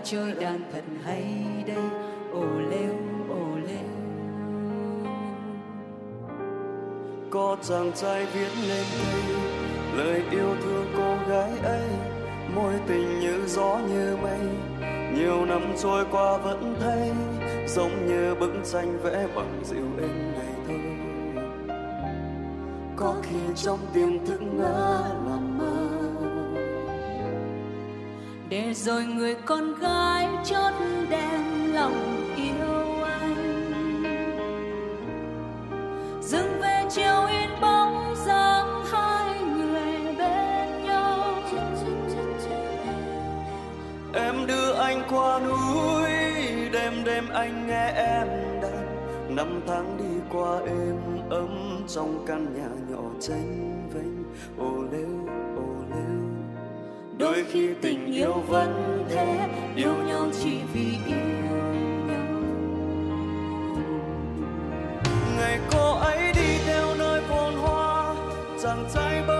[0.00, 1.24] ai chơi đàn thật hay
[1.66, 1.84] đây.
[2.32, 2.94] Ồ lêu
[3.28, 3.88] ồ lêu.
[7.30, 9.36] Có chàng trai viết lên đây,
[9.96, 11.88] lời yêu thương cô gái ấy.
[12.54, 14.40] Môi tình như gió như mây,
[15.14, 17.10] nhiều năm trôi qua vẫn thấy.
[17.68, 20.74] Giống như bức tranh vẽ bằng dịu êm ngày thơ.
[22.96, 25.39] Có khi trong tiềm thức ngỡ là
[28.50, 30.72] để rồi người con gái chót
[31.10, 33.34] đem lòng yêu anh.
[36.22, 41.42] Dừng về chiều in bóng dáng hai người bên nhau.
[44.14, 46.10] Em đưa anh qua núi,
[46.72, 48.28] đêm đêm anh nghe em
[48.62, 49.36] đàn.
[49.36, 54.24] Năm tháng đi qua êm ấm trong căn nhà nhỏ tranh vênh.
[54.58, 55.62] Ô lêu ô.
[55.62, 55.79] lêu
[57.20, 61.16] đôi khi tình yêu vẫn thế yêu nhau chỉ vì yêu
[65.36, 68.14] ngày cô ấy đi theo nơi phồn hoa
[68.62, 69.39] chàng trai bơ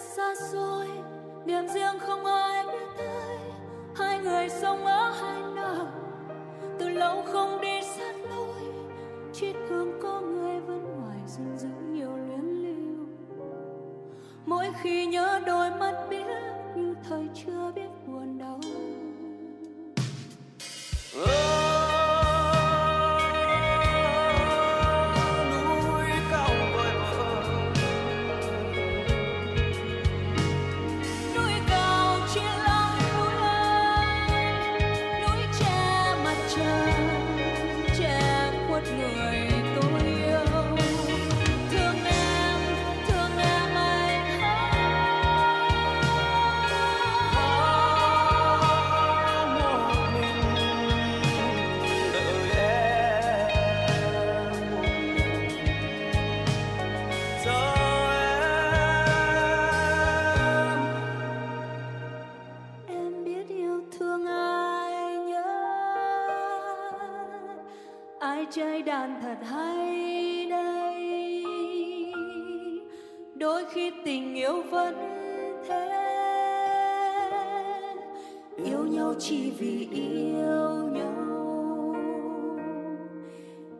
[0.00, 0.86] xa xôi,
[1.44, 3.38] niềm riêng không ai biết tới.
[3.96, 5.86] Hai người sống ở hai nơi,
[6.78, 8.72] từ lâu không đi sát lối.
[9.32, 13.06] Chỉ gương có người vẫn ngoài gìn giữ nhiều luyến lưu
[14.46, 16.19] mỗi khi nhớ đôi mắt biết
[68.50, 71.44] chơi đàn thật hay đây?
[73.34, 74.94] Đôi khi tình yêu vẫn
[75.68, 75.86] thế.
[78.64, 81.94] Yêu nhau chỉ vì yêu nhau.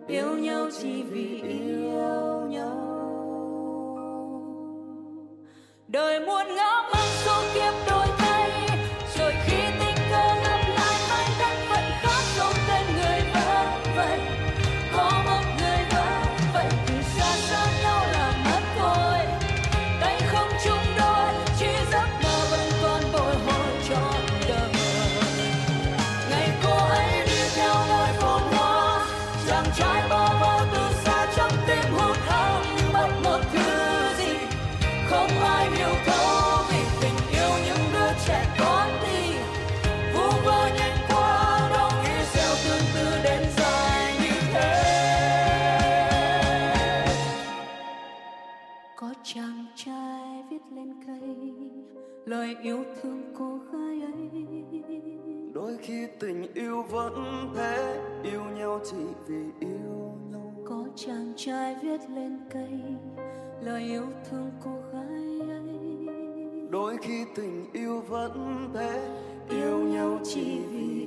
[0.09, 2.76] Yêu nhau chỉ vì yêu nhau.
[5.88, 6.39] Đời muốn
[52.30, 54.30] lời yêu thương cô gái ấy.
[55.54, 57.14] Đôi khi tình yêu vẫn
[57.54, 60.54] thế yêu nhau chỉ vì yêu nhau.
[60.66, 62.80] Có chàng trai viết lên cây
[63.62, 65.78] lời yêu thương cô gái ấy.
[66.70, 69.08] Đôi khi tình yêu vẫn thế
[69.48, 71.06] yêu nhau chỉ vì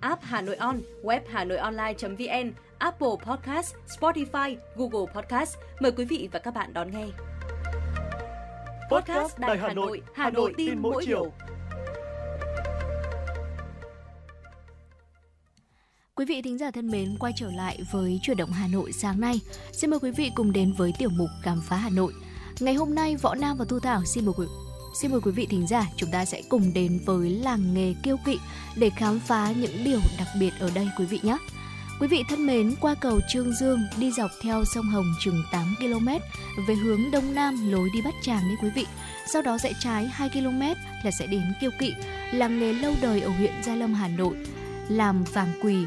[0.00, 5.56] app Hà Nội On, web Hà Nội Online.vn, Apple Podcast, Spotify, Google Podcast.
[5.80, 7.06] Mời quý vị và các bạn đón nghe.
[8.90, 11.32] Podcast Đài Hà Nội, Hà Nội tin mỗi chiều.
[16.14, 19.20] Quý vị thính giả thân mến, quay trở lại với chuyển động Hà Nội sáng
[19.20, 19.40] nay.
[19.72, 22.12] Xin mời quý vị cùng đến với tiểu mục Khám phá Hà Nội.
[22.60, 24.46] Ngày hôm nay, Võ Nam và Thu Thảo xin mời quý
[24.94, 28.16] Xin mời quý vị thính giả, chúng ta sẽ cùng đến với làng nghề kiêu
[28.24, 28.38] kỵ
[28.76, 31.38] để khám phá những điều đặc biệt ở đây quý vị nhé.
[32.00, 35.74] Quý vị thân mến, qua cầu Trương Dương đi dọc theo sông Hồng chừng 8
[35.80, 36.08] km
[36.68, 38.86] về hướng đông nam lối đi Bát Tràng đấy quý vị.
[39.32, 40.60] Sau đó rẽ trái 2 km
[41.04, 41.94] là sẽ đến Kiêu Kỵ,
[42.32, 44.36] làng nghề lâu đời ở huyện Gia Lâm, Hà Nội,
[44.88, 45.86] làm vàng quỳ.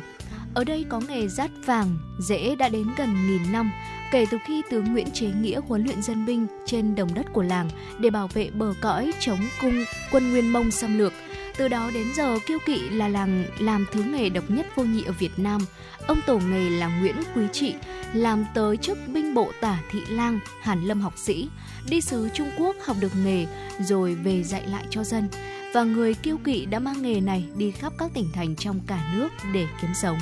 [0.54, 3.72] Ở đây có nghề rát vàng, dễ đã đến gần nghìn năm,
[4.12, 7.42] kể từ khi tướng Nguyễn Chế Nghĩa huấn luyện dân binh trên đồng đất của
[7.42, 11.14] làng để bảo vệ bờ cõi chống cung quân Nguyên Mông xâm lược.
[11.58, 15.04] Từ đó đến giờ, Kiêu Kỵ là làng làm thứ nghề độc nhất vô nhị
[15.04, 15.62] ở Việt Nam.
[16.08, 17.76] Ông tổ nghề là Nguyễn Quý Trị,
[18.14, 21.50] làm tới chức binh bộ tả thị lang, Hàn Lâm học sĩ,
[21.90, 23.46] đi sứ Trung Quốc học được nghề
[23.80, 25.28] rồi về dạy lại cho dân.
[25.74, 29.14] Và người Kiêu Kỵ đã mang nghề này đi khắp các tỉnh thành trong cả
[29.16, 30.18] nước để kiếm sống.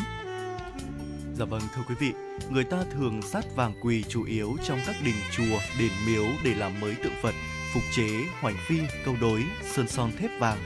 [1.39, 2.13] Dạ vâng thưa quý vị,
[2.49, 6.53] người ta thường sát vàng quỳ chủ yếu trong các đình chùa, đền miếu để
[6.55, 7.35] làm mới tượng Phật,
[7.73, 8.09] phục chế,
[8.41, 9.43] hoành phi, câu đối,
[9.75, 10.57] sơn son thép vàng.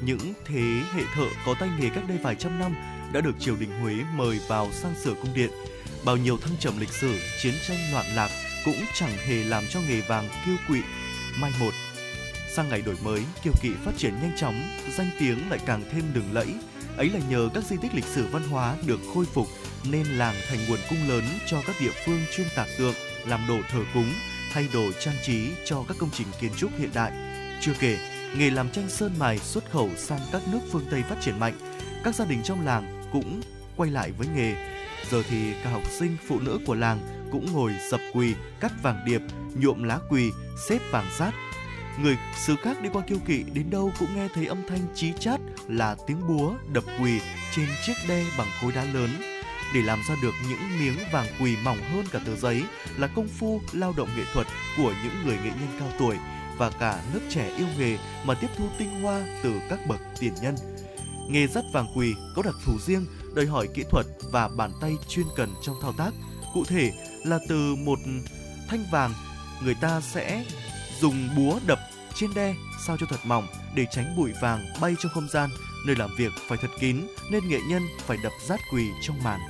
[0.00, 2.74] Những thế hệ thợ có tay nghề cách đây vài trăm năm
[3.12, 5.50] đã được triều đình Huế mời vào sang sửa cung điện.
[6.04, 8.30] Bao nhiêu thăng trầm lịch sử, chiến tranh loạn lạc
[8.64, 10.80] cũng chẳng hề làm cho nghề vàng kiêu quỵ
[11.40, 11.72] mai một.
[12.54, 14.62] Sang ngày đổi mới, kiêu kỵ phát triển nhanh chóng,
[14.96, 16.54] danh tiếng lại càng thêm lừng lẫy.
[16.96, 19.46] Ấy là nhờ các di tích lịch sử văn hóa được khôi phục
[19.90, 22.94] nên làng thành nguồn cung lớn cho các địa phương chuyên tạc tượng,
[23.26, 24.12] làm đồ thờ cúng,
[24.52, 27.12] thay đồ trang trí cho các công trình kiến trúc hiện đại.
[27.60, 27.98] Chưa kể,
[28.36, 31.54] nghề làm tranh sơn mài xuất khẩu sang các nước phương Tây phát triển mạnh,
[32.04, 33.40] các gia đình trong làng cũng
[33.76, 34.54] quay lại với nghề.
[35.10, 39.04] Giờ thì cả học sinh, phụ nữ của làng cũng ngồi dập quỳ, cắt vàng
[39.04, 39.20] điệp,
[39.54, 40.30] nhuộm lá quỳ,
[40.68, 41.34] xếp vàng rát.
[42.02, 42.16] Người
[42.46, 45.40] xứ khác đi qua kiêu kỵ đến đâu cũng nghe thấy âm thanh chí chát
[45.68, 47.20] là tiếng búa đập quỳ
[47.56, 49.35] trên chiếc đe bằng khối đá lớn.
[49.74, 52.62] Để làm ra được những miếng vàng quỳ mỏng hơn cả tờ giấy
[52.96, 54.46] là công phu lao động nghệ thuật
[54.76, 56.16] của những người nghệ nhân cao tuổi
[56.58, 60.34] và cả lớp trẻ yêu nghề mà tiếp thu tinh hoa từ các bậc tiền
[60.42, 60.54] nhân.
[61.28, 64.92] Nghề dắt vàng quỳ có đặc thù riêng, đòi hỏi kỹ thuật và bàn tay
[65.08, 66.10] chuyên cần trong thao tác.
[66.54, 66.92] Cụ thể
[67.24, 67.98] là từ một
[68.68, 69.14] thanh vàng,
[69.62, 70.44] người ta sẽ
[71.00, 71.78] dùng búa đập
[72.14, 72.54] trên đe
[72.86, 75.50] sao cho thật mỏng để tránh bụi vàng bay trong không gian.
[75.86, 79.40] Nơi làm việc phải thật kín nên nghệ nhân phải đập rát quỳ trong màn.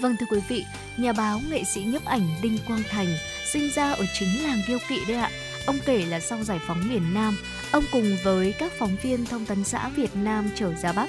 [0.00, 0.64] Vâng thưa quý vị,
[0.96, 3.16] nhà báo nghệ sĩ nhiếp ảnh Đinh Quang Thành
[3.52, 5.30] sinh ra ở chính làng Kiêu Kỵ đấy ạ.
[5.66, 7.38] Ông kể là sau giải phóng miền Nam,
[7.70, 11.08] ông cùng với các phóng viên thông tấn xã Việt Nam trở ra Bắc.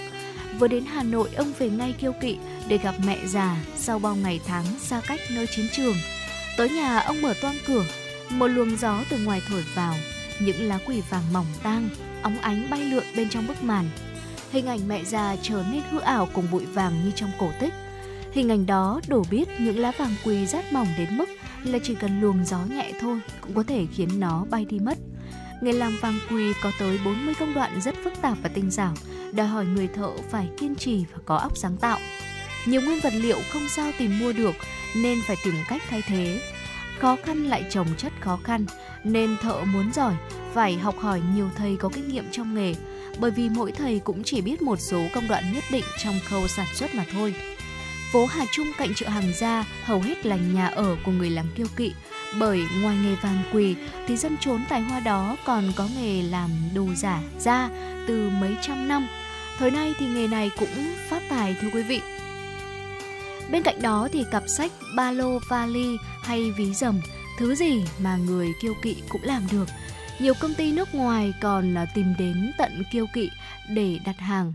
[0.60, 2.38] Vừa đến Hà Nội, ông về ngay Kiêu Kỵ
[2.68, 5.96] để gặp mẹ già sau bao ngày tháng xa cách nơi chiến trường.
[6.58, 7.86] Tới nhà, ông mở toang cửa,
[8.30, 9.96] một luồng gió từ ngoài thổi vào,
[10.40, 11.90] những lá quỳ vàng mỏng tang,
[12.22, 13.90] óng ánh bay lượn bên trong bức màn.
[14.52, 17.74] Hình ảnh mẹ già trở nên hư ảo cùng bụi vàng như trong cổ tích.
[18.32, 21.30] Hình ảnh đó đổ biết những lá vàng quỳ rất mỏng đến mức
[21.64, 24.98] là chỉ cần luồng gió nhẹ thôi cũng có thể khiến nó bay đi mất.
[25.62, 28.94] Nghề làm vàng quỳ có tới 40 công đoạn rất phức tạp và tinh xảo,
[29.32, 32.00] đòi hỏi người thợ phải kiên trì và có óc sáng tạo.
[32.66, 34.56] Nhiều nguyên vật liệu không sao tìm mua được
[34.96, 36.42] nên phải tìm cách thay thế.
[37.00, 38.66] Khó khăn lại trồng chất khó khăn
[39.04, 40.16] nên thợ muốn giỏi
[40.54, 42.76] phải học hỏi nhiều thầy có kinh nghiệm trong nghề
[43.20, 46.48] bởi vì mỗi thầy cũng chỉ biết một số công đoạn nhất định trong khâu
[46.48, 47.36] sản xuất mà thôi.
[48.12, 51.46] Phố Hà Trung cạnh chợ hàng gia hầu hết là nhà ở của người làm
[51.56, 51.94] kiêu kỵ,
[52.40, 53.76] bởi ngoài nghề vàng quỳ
[54.08, 57.70] thì dân chốn tài hoa đó còn có nghề làm đồ giả da
[58.08, 59.08] từ mấy trăm năm.
[59.58, 62.02] Thời nay thì nghề này cũng phát tài thưa quý vị.
[63.52, 67.02] Bên cạnh đó thì cặp sách ba lô vali hay ví dầm,
[67.40, 69.66] thứ gì mà người kiêu kỵ cũng làm được.
[70.20, 73.30] Nhiều công ty nước ngoài còn à, tìm đến tận kiêu kỵ
[73.70, 74.54] để đặt hàng.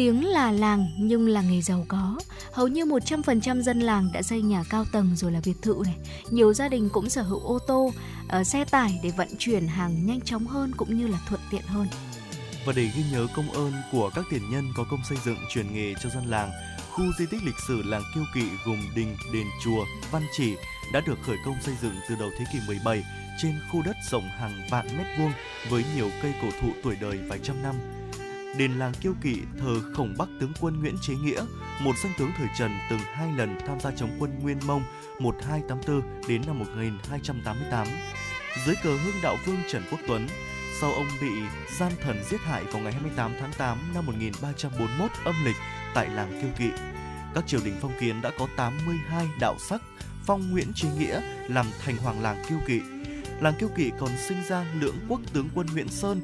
[0.00, 2.18] Tiếng là làng nhưng là nghề giàu có.
[2.52, 5.96] Hầu như 100% dân làng đã xây nhà cao tầng rồi là biệt thự này.
[6.30, 7.92] Nhiều gia đình cũng sở hữu ô tô,
[8.40, 11.62] uh, xe tải để vận chuyển hàng nhanh chóng hơn cũng như là thuận tiện
[11.62, 11.86] hơn.
[12.66, 15.74] Và để ghi nhớ công ơn của các tiền nhân có công xây dựng truyền
[15.74, 16.50] nghề cho dân làng,
[16.90, 20.54] khu di tích lịch sử làng Kiêu Kỵ gồm đình, đền chùa, văn chỉ
[20.92, 23.04] đã được khởi công xây dựng từ đầu thế kỷ 17
[23.42, 25.32] trên khu đất rộng hàng vạn mét vuông
[25.70, 27.74] với nhiều cây cổ thụ tuổi đời vài trăm năm
[28.60, 31.44] đền làng Kiêu Kỵ thờ khổng bắc tướng quân Nguyễn Chế Nghĩa,
[31.80, 34.82] một danh tướng thời Trần từng hai lần tham gia chống quân Nguyên Mông
[35.18, 37.86] 1284 đến năm 1288.
[38.66, 40.26] Dưới cờ hương đạo vương Trần Quốc Tuấn,
[40.80, 41.30] sau ông bị
[41.78, 45.56] gian thần giết hại vào ngày 28 tháng 8 năm 1341 âm lịch
[45.94, 46.70] tại làng Kiêu Kỵ.
[47.34, 49.82] Các triều đình phong kiến đã có 82 đạo sắc
[50.26, 52.80] phong Nguyễn Chế Nghĩa làm thành hoàng làng Kiêu Kỵ.
[53.40, 56.20] Làng Kiêu Kỵ còn sinh ra lưỡng quốc tướng quân Nguyễn Sơn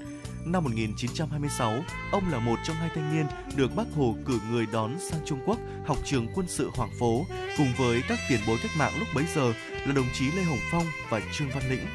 [0.47, 1.75] Năm 1926,
[2.13, 3.27] ông là một trong hai thanh niên
[3.57, 7.27] được Bác Hồ cử người đón sang Trung Quốc học trường quân sự Hoàng Phố
[7.57, 9.53] cùng với các tiền bối cách mạng lúc bấy giờ
[9.87, 11.87] là đồng chí Lê Hồng Phong và Trương Văn Lĩnh.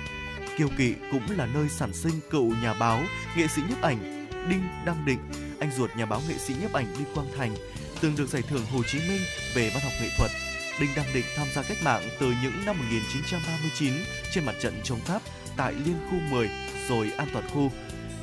[0.58, 3.04] Kiều Kỵ cũng là nơi sản sinh cựu nhà báo,
[3.38, 5.20] nghệ sĩ nhiếp ảnh Đinh Đăng Định,
[5.60, 7.56] anh ruột nhà báo nghệ sĩ nhiếp ảnh Đinh Quang Thành,
[8.02, 9.22] từng được giải thưởng Hồ Chí Minh
[9.56, 10.32] về văn học nghệ thuật.
[10.80, 13.94] Đinh Đăng Định tham gia cách mạng từ những năm 1939
[14.32, 15.22] trên mặt trận chống Pháp
[15.58, 16.50] tại Liên khu 10
[16.90, 17.72] rồi An toàn khu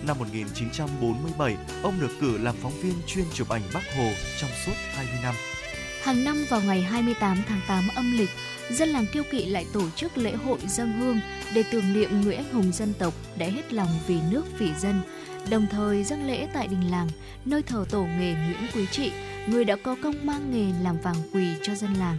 [0.06, 4.72] Năm 1947, ông được cử làm phóng viên chuyên chụp ảnh Bắc Hồ trong suốt
[4.94, 5.34] 20 năm.
[6.02, 8.30] Hàng năm vào ngày 28 tháng 8 âm lịch,
[8.70, 11.20] dân làng Kiêu Kỵ lại tổ chức lễ hội dân hương
[11.54, 15.00] để tưởng niệm người anh hùng dân tộc đã hết lòng vì nước vì dân,
[15.50, 17.08] đồng thời dâng lễ tại đình làng,
[17.44, 19.12] nơi thờ tổ nghề Nguyễn Quý Trị,
[19.46, 22.18] người đã có công mang nghề làm vàng quỳ cho dân làng.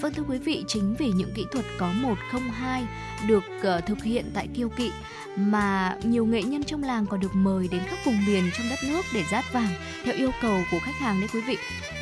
[0.00, 2.86] Vâng thưa quý vị, chính vì những kỹ thuật có 102
[3.26, 4.90] được uh, thực hiện tại Kiêu Kỵ
[5.36, 8.78] mà nhiều nghệ nhân trong làng còn được mời đến các vùng miền trong đất
[8.88, 9.68] nước để rát vàng
[10.04, 11.56] theo yêu cầu của khách hàng đấy quý vị.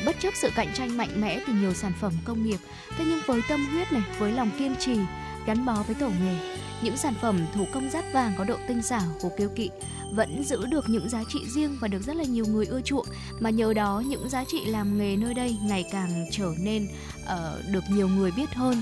[0.05, 2.59] Bất chấp sự cạnh tranh mạnh mẽ từ nhiều sản phẩm công nghiệp,
[2.97, 4.97] thế nhưng với tâm huyết này, với lòng kiên trì,
[5.45, 8.81] gắn bó với tổ nghề, những sản phẩm thủ công rát vàng có độ tinh
[8.81, 9.69] xảo của Kiêu Kỵ
[10.11, 13.05] vẫn giữ được những giá trị riêng và được rất là nhiều người ưa chuộng
[13.39, 16.87] mà nhờ đó những giá trị làm nghề nơi đây ngày càng trở nên
[17.23, 18.81] uh, được nhiều người biết hơn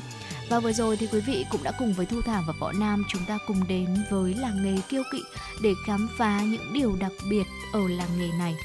[0.50, 3.04] và vừa rồi thì quý vị cũng đã cùng với Thu Thảo và Võ Nam
[3.10, 5.24] chúng ta cùng đến với làng nghề kiêu kỵ
[5.64, 7.44] để khám phá những điều đặc biệt
[7.74, 8.56] ở làng nghề này.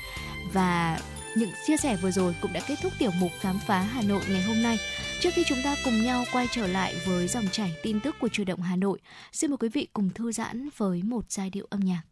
[0.53, 0.99] Và
[1.37, 4.23] những chia sẻ vừa rồi cũng đã kết thúc tiểu mục khám phá Hà Nội
[4.29, 4.79] ngày hôm nay.
[5.21, 8.29] Trước khi chúng ta cùng nhau quay trở lại với dòng chảy tin tức của
[8.29, 8.99] Chủ động Hà Nội,
[9.33, 12.03] xin mời quý vị cùng thư giãn với một giai điệu âm nhạc.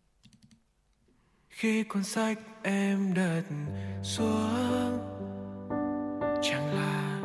[1.48, 3.42] Khi cuốn sách em đặt
[4.02, 4.98] xuống
[6.42, 7.20] chẳng là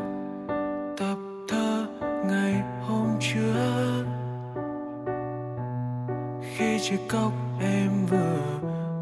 [0.98, 1.18] tập
[1.48, 1.88] thơ
[2.28, 4.06] ngày hôm trước
[6.58, 8.60] khi chiếc cốc em vừa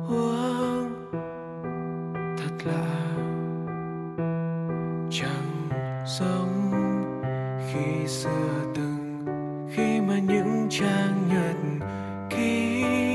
[0.09, 0.91] uống
[2.37, 2.98] thật là
[8.23, 9.25] xưa từng
[9.75, 11.87] khi mà những trang nhật
[12.29, 13.08] ký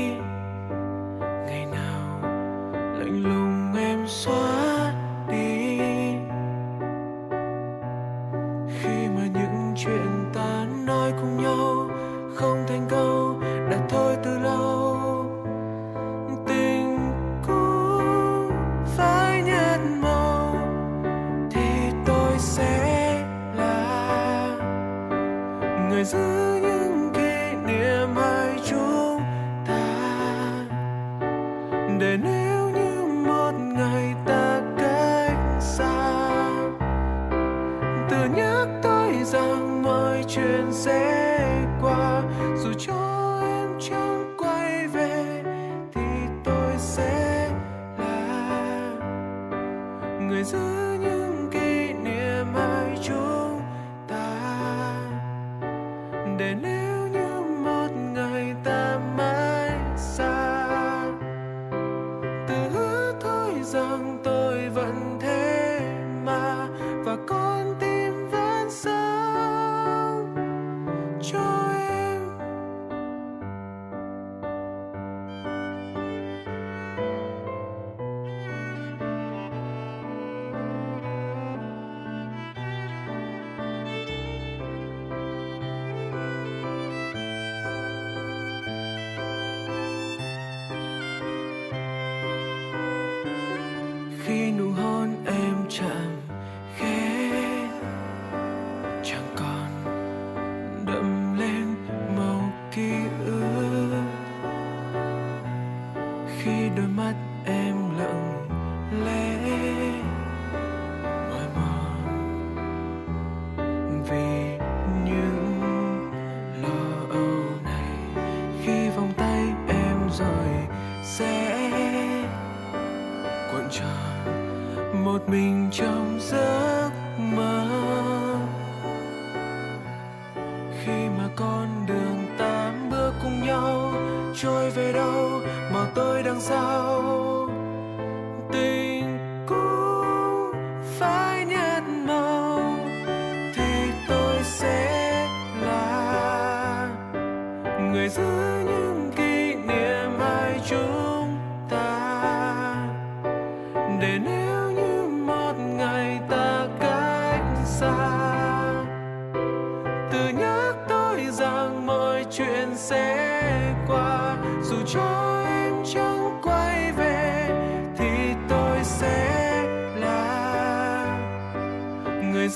[56.37, 56.84] đến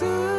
[0.01, 0.38] người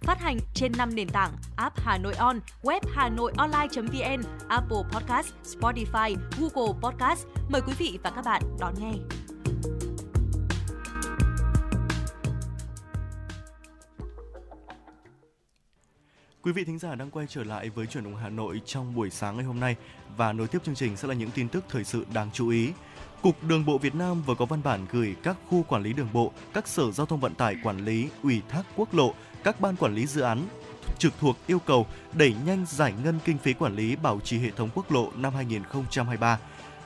[0.00, 4.82] Phát hành trên 5 nền tảng app Hà Nội On, web Hà Nội Online.vn, Apple
[4.92, 7.26] Podcast, Spotify, Google Podcast.
[7.48, 8.92] Mời quý vị và các bạn đón nghe.
[16.42, 19.10] Quý vị thính giả đang quay trở lại với chuyển động Hà Nội trong buổi
[19.10, 19.76] sáng ngày hôm nay
[20.16, 22.72] và nối tiếp chương trình sẽ là những tin tức thời sự đáng chú ý.
[23.22, 26.08] Cục Đường bộ Việt Nam vừa có văn bản gửi các khu quản lý đường
[26.12, 29.14] bộ, các sở giao thông vận tải quản lý, ủy thác quốc lộ,
[29.44, 30.46] các ban quản lý dự án
[30.98, 34.50] trực thuộc yêu cầu đẩy nhanh giải ngân kinh phí quản lý bảo trì hệ
[34.50, 36.38] thống quốc lộ năm 2023.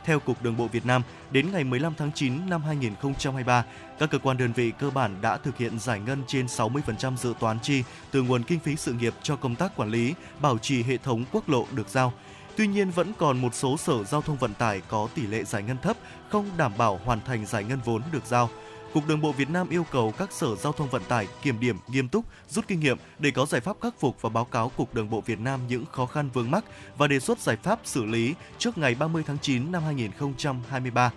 [0.05, 3.65] Theo Cục Đường bộ Việt Nam, đến ngày 15 tháng 9 năm 2023,
[3.99, 7.35] các cơ quan đơn vị cơ bản đã thực hiện giải ngân trên 60% dự
[7.41, 10.83] toán chi từ nguồn kinh phí sự nghiệp cho công tác quản lý, bảo trì
[10.83, 12.13] hệ thống quốc lộ được giao.
[12.57, 15.63] Tuy nhiên vẫn còn một số sở giao thông vận tải có tỷ lệ giải
[15.63, 15.97] ngân thấp,
[16.29, 18.51] không đảm bảo hoàn thành giải ngân vốn được giao.
[18.95, 21.77] Cục Đường bộ Việt Nam yêu cầu các sở giao thông vận tải kiểm điểm
[21.89, 24.95] nghiêm túc, rút kinh nghiệm để có giải pháp khắc phục và báo cáo Cục
[24.95, 26.65] Đường bộ Việt Nam những khó khăn vướng mắc
[26.99, 31.13] và đề xuất giải pháp xử lý trước ngày 30 tháng 9 năm 2023.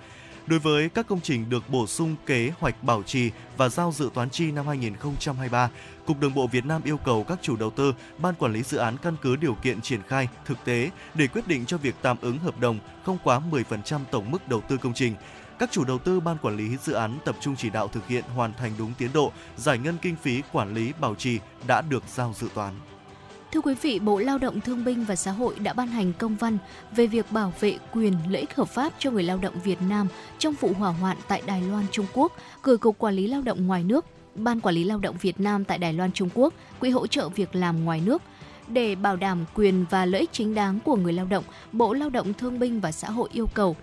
[0.48, 4.10] Đối với các công trình được bổ sung kế hoạch bảo trì và giao dự
[4.14, 5.70] toán chi năm 2023,
[6.06, 8.78] Cục Đường bộ Việt Nam yêu cầu các chủ đầu tư, ban quản lý dự
[8.78, 12.18] án căn cứ điều kiện triển khai thực tế để quyết định cho việc tạm
[12.22, 15.16] ứng hợp đồng không quá 10% tổng mức đầu tư công trình.
[15.60, 18.24] Các chủ đầu tư ban quản lý dự án tập trung chỉ đạo thực hiện
[18.36, 22.03] hoàn thành đúng tiến độ, giải ngân kinh phí quản lý bảo trì đã được
[22.16, 22.74] giao dự toán.
[23.51, 26.36] Thưa quý vị, Bộ Lao động Thương binh và Xã hội đã ban hành công
[26.36, 26.58] văn
[26.95, 30.08] về việc bảo vệ quyền lợi ích hợp pháp cho người lao động Việt Nam
[30.38, 32.32] trong vụ hỏa hoạn tại Đài Loan, Trung Quốc,
[32.64, 35.66] gửi Cục Quản lý Lao động ngoài nước, Ban Quản lý Lao động Việt Nam
[35.66, 38.22] tại Đài Loan, Trung Quốc, Quỹ hỗ trợ việc làm ngoài nước.
[38.68, 42.10] Để bảo đảm quyền và lợi ích chính đáng của người lao động, Bộ Lao
[42.10, 43.76] động Thương binh và Xã hội yêu cầu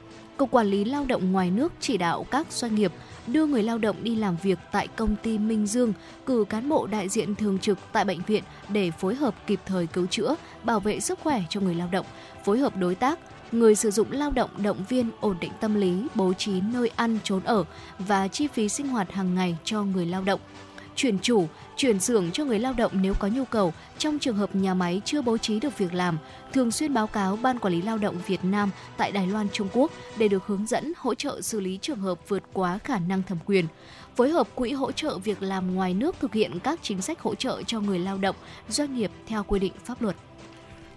[0.43, 2.93] Cục Quản lý Lao động ngoài nước chỉ đạo các doanh nghiệp
[3.27, 5.93] đưa người lao động đi làm việc tại công ty Minh Dương,
[6.27, 9.87] cử cán bộ đại diện thường trực tại bệnh viện để phối hợp kịp thời
[9.87, 12.07] cứu chữa, bảo vệ sức khỏe cho người lao động,
[12.45, 13.19] phối hợp đối tác,
[13.53, 17.19] người sử dụng lao động động viên ổn định tâm lý, bố trí nơi ăn
[17.25, 17.65] trốn ở
[17.99, 20.41] và chi phí sinh hoạt hàng ngày cho người lao động
[20.97, 24.57] chuyển chủ, chuyển xưởng cho người lao động nếu có nhu cầu trong trường hợp
[24.57, 26.19] nhà máy chưa bố trí được việc làm,
[26.53, 29.69] thường xuyên báo cáo Ban Quản lý Lao động Việt Nam tại Đài Loan, Trung
[29.73, 33.23] Quốc để được hướng dẫn hỗ trợ xử lý trường hợp vượt quá khả năng
[33.23, 33.67] thẩm quyền.
[34.17, 37.35] Phối hợp quỹ hỗ trợ việc làm ngoài nước thực hiện các chính sách hỗ
[37.35, 38.37] trợ cho người lao động,
[38.69, 40.17] doanh nghiệp theo quy định pháp luật.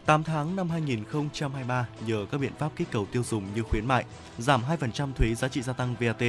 [0.05, 4.05] 8 tháng năm 2023 nhờ các biện pháp kích cầu tiêu dùng như khuyến mại,
[4.37, 6.23] giảm 2% thuế giá trị gia tăng VAT,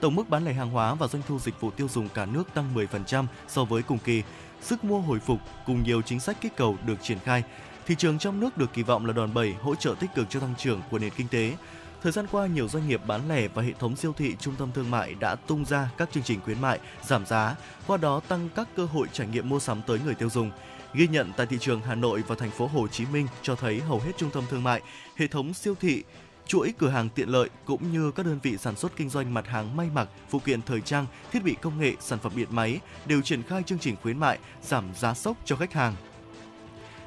[0.00, 2.54] tổng mức bán lẻ hàng hóa và doanh thu dịch vụ tiêu dùng cả nước
[2.54, 4.22] tăng 10% so với cùng kỳ.
[4.62, 7.42] Sức mua hồi phục cùng nhiều chính sách kích cầu được triển khai.
[7.86, 10.40] Thị trường trong nước được kỳ vọng là đòn bẩy hỗ trợ tích cực cho
[10.40, 11.56] tăng trưởng của nền kinh tế.
[12.02, 14.72] Thời gian qua, nhiều doanh nghiệp bán lẻ và hệ thống siêu thị, trung tâm
[14.74, 17.56] thương mại đã tung ra các chương trình khuyến mại, giảm giá,
[17.86, 20.50] qua đó tăng các cơ hội trải nghiệm mua sắm tới người tiêu dùng.
[20.94, 23.80] Ghi nhận tại thị trường Hà Nội và thành phố Hồ Chí Minh cho thấy
[23.80, 24.80] hầu hết trung tâm thương mại,
[25.16, 26.02] hệ thống siêu thị,
[26.46, 29.46] chuỗi cửa hàng tiện lợi cũng như các đơn vị sản xuất kinh doanh mặt
[29.46, 32.80] hàng may mặc, phụ kiện thời trang, thiết bị công nghệ, sản phẩm điện máy
[33.06, 35.94] đều triển khai chương trình khuyến mại giảm giá sốc cho khách hàng.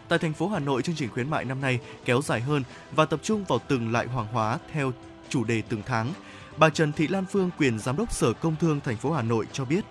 [0.08, 3.06] Tại thành phố Hà Nội, chương trình khuyến mại năm nay kéo dài hơn và
[3.06, 4.92] tập trung vào từng loại hàng hóa theo
[5.30, 6.14] chủ đề từng tháng.
[6.58, 9.48] Bà Trần Thị Lan Phương, quyền giám đốc Sở Công Thương thành phố Hà Nội
[9.52, 9.86] cho biết,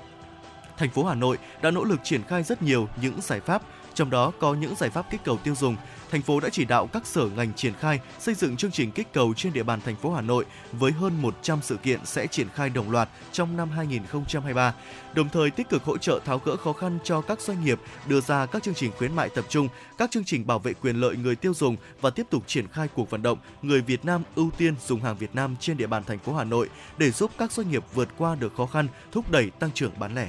[0.76, 3.62] thành phố Hà Nội đã nỗ lực triển khai rất nhiều những giải pháp
[3.94, 5.76] trong đó có những giải pháp kích cầu tiêu dùng.
[6.10, 9.12] Thành phố đã chỉ đạo các sở ngành triển khai xây dựng chương trình kích
[9.12, 12.48] cầu trên địa bàn thành phố Hà Nội với hơn 100 sự kiện sẽ triển
[12.48, 14.74] khai đồng loạt trong năm 2023.
[15.14, 18.20] Đồng thời tích cực hỗ trợ tháo gỡ khó khăn cho các doanh nghiệp đưa
[18.20, 19.68] ra các chương trình khuyến mại tập trung,
[19.98, 22.88] các chương trình bảo vệ quyền lợi người tiêu dùng và tiếp tục triển khai
[22.94, 26.04] cuộc vận động người Việt Nam ưu tiên dùng hàng Việt Nam trên địa bàn
[26.04, 26.68] thành phố Hà Nội
[26.98, 30.14] để giúp các doanh nghiệp vượt qua được khó khăn, thúc đẩy tăng trưởng bán
[30.14, 30.28] lẻ.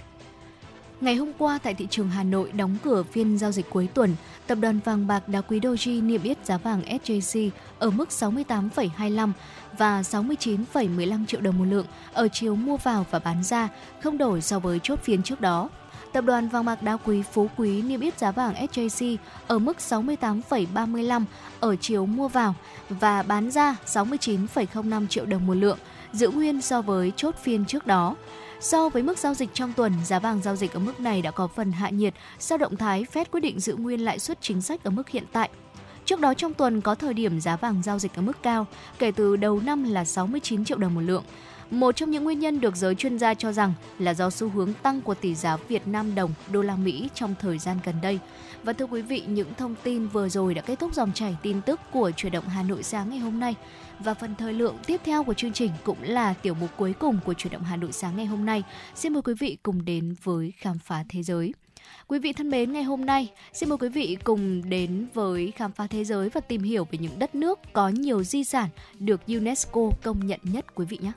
[1.05, 4.15] Ngày hôm qua tại thị trường Hà Nội đóng cửa phiên giao dịch cuối tuần,
[4.47, 7.49] tập đoàn vàng bạc đá quý Doji niêm yết giá vàng SJC
[7.79, 9.31] ở mức 68,25
[9.77, 13.69] và 69,15 triệu đồng một lượng ở chiều mua vào và bán ra,
[14.01, 15.69] không đổi so với chốt phiên trước đó.
[16.13, 19.77] Tập đoàn vàng bạc đá quý Phú Quý niêm yết giá vàng SJC ở mức
[19.77, 21.23] 68,35
[21.59, 22.55] ở chiều mua vào
[22.89, 25.77] và bán ra 69,05 triệu đồng một lượng,
[26.13, 28.15] giữ nguyên so với chốt phiên trước đó.
[28.59, 31.31] So với mức giao dịch trong tuần, giá vàng giao dịch ở mức này đã
[31.31, 34.61] có phần hạ nhiệt sau động thái Fed quyết định giữ nguyên lãi suất chính
[34.61, 35.49] sách ở mức hiện tại.
[36.05, 38.67] Trước đó trong tuần có thời điểm giá vàng giao dịch ở mức cao,
[38.99, 41.23] kể từ đầu năm là 69 triệu đồng một lượng.
[41.71, 44.73] Một trong những nguyên nhân được giới chuyên gia cho rằng là do xu hướng
[44.73, 48.19] tăng của tỷ giá Việt Nam đồng đô la Mỹ trong thời gian gần đây.
[48.63, 51.61] Và thưa quý vị, những thông tin vừa rồi đã kết thúc dòng chảy tin
[51.61, 53.55] tức của chuyển động Hà Nội sáng ngày hôm nay.
[53.99, 57.19] Và phần thời lượng tiếp theo của chương trình cũng là tiểu mục cuối cùng
[57.25, 58.63] của chuyển động Hà Nội sáng ngày hôm nay.
[58.95, 61.53] Xin mời quý vị cùng đến với khám phá thế giới.
[62.07, 65.71] Quý vị thân mến, ngày hôm nay xin mời quý vị cùng đến với khám
[65.71, 69.21] phá thế giới và tìm hiểu về những đất nước có nhiều di sản được
[69.27, 71.11] UNESCO công nhận nhất quý vị nhé.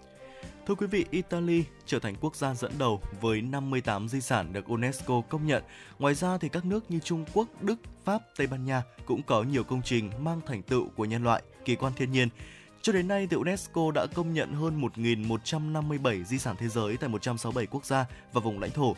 [0.68, 4.66] Thưa quý vị, Italy trở thành quốc gia dẫn đầu với 58 di sản được
[4.66, 5.62] UNESCO công nhận.
[5.98, 9.42] Ngoài ra thì các nước như Trung Quốc, Đức, Pháp, Tây Ban Nha cũng có
[9.42, 12.28] nhiều công trình mang thành tựu của nhân loại, kỳ quan thiên nhiên.
[12.82, 17.08] Cho đến nay, thì UNESCO đã công nhận hơn 1.157 di sản thế giới tại
[17.08, 18.96] 167 quốc gia và vùng lãnh thổ.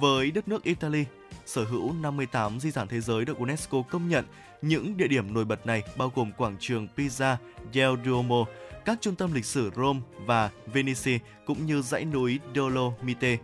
[0.00, 1.04] Với đất nước Italy,
[1.46, 4.24] sở hữu 58 di sản thế giới được UNESCO công nhận,
[4.62, 7.36] những địa điểm nổi bật này bao gồm quảng trường Pisa
[7.72, 8.44] del Duomo,
[8.86, 13.38] các trung tâm lịch sử Rome và Venice cũng như dãy núi Dolomite.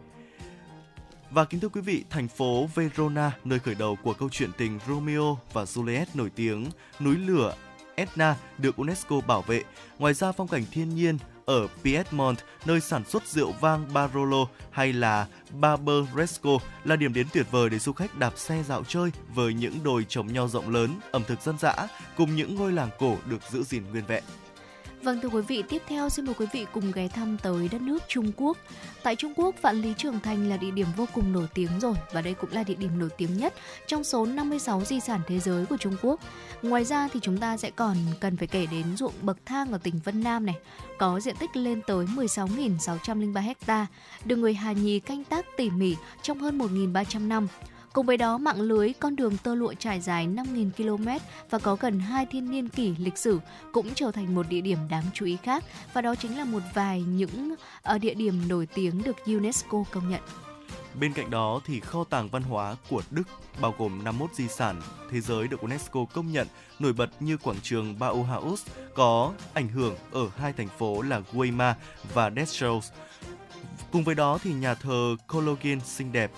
[1.31, 4.79] Và kính thưa quý vị, thành phố Verona, nơi khởi đầu của câu chuyện tình
[4.89, 6.67] Romeo và Juliet nổi tiếng,
[7.01, 7.55] núi lửa
[7.95, 9.63] Etna được UNESCO bảo vệ.
[9.99, 14.93] Ngoài ra phong cảnh thiên nhiên ở Piedmont, nơi sản xuất rượu vang Barolo hay
[14.93, 15.27] là
[15.61, 19.83] Barberesco là điểm đến tuyệt vời để du khách đạp xe dạo chơi với những
[19.85, 21.75] đồi trồng nho rộng lớn, ẩm thực dân dã
[22.17, 24.25] cùng những ngôi làng cổ được giữ gìn nguyên vẹn.
[25.03, 27.83] Vâng thưa quý vị, tiếp theo xin mời quý vị cùng ghé thăm tới đất
[27.83, 28.59] nước Trung Quốc.
[29.03, 31.95] Tại Trung Quốc, Vạn Lý Trường Thành là địa điểm vô cùng nổi tiếng rồi
[32.13, 33.55] và đây cũng là địa điểm nổi tiếng nhất
[33.87, 36.21] trong số 56 di sản thế giới của Trung Quốc.
[36.63, 39.79] Ngoài ra thì chúng ta sẽ còn cần phải kể đến ruộng bậc thang ở
[39.79, 40.57] tỉnh Vân Nam này,
[40.99, 43.87] có diện tích lên tới 16.603 ha,
[44.25, 47.49] được người Hà Nhì canh tác tỉ mỉ trong hơn 1.300 năm.
[47.93, 51.09] Cùng với đó, mạng lưới con đường tơ lụa trải dài 5.000 km
[51.51, 53.41] và có gần hai thiên niên kỷ lịch sử
[53.73, 56.63] cũng trở thành một địa điểm đáng chú ý khác và đó chính là một
[56.75, 60.21] vài những ờ, địa điểm nổi tiếng được UNESCO công nhận.
[61.01, 63.23] Bên cạnh đó thì kho tàng văn hóa của Đức
[63.61, 64.81] bao gồm 51 di sản
[65.11, 66.47] thế giới được UNESCO công nhận
[66.79, 71.75] nổi bật như quảng trường Bauhaus có ảnh hưởng ở hai thành phố là Weimar
[72.15, 72.81] và Dessau.
[73.93, 76.31] Cùng với đó thì nhà thờ Cologne xinh đẹp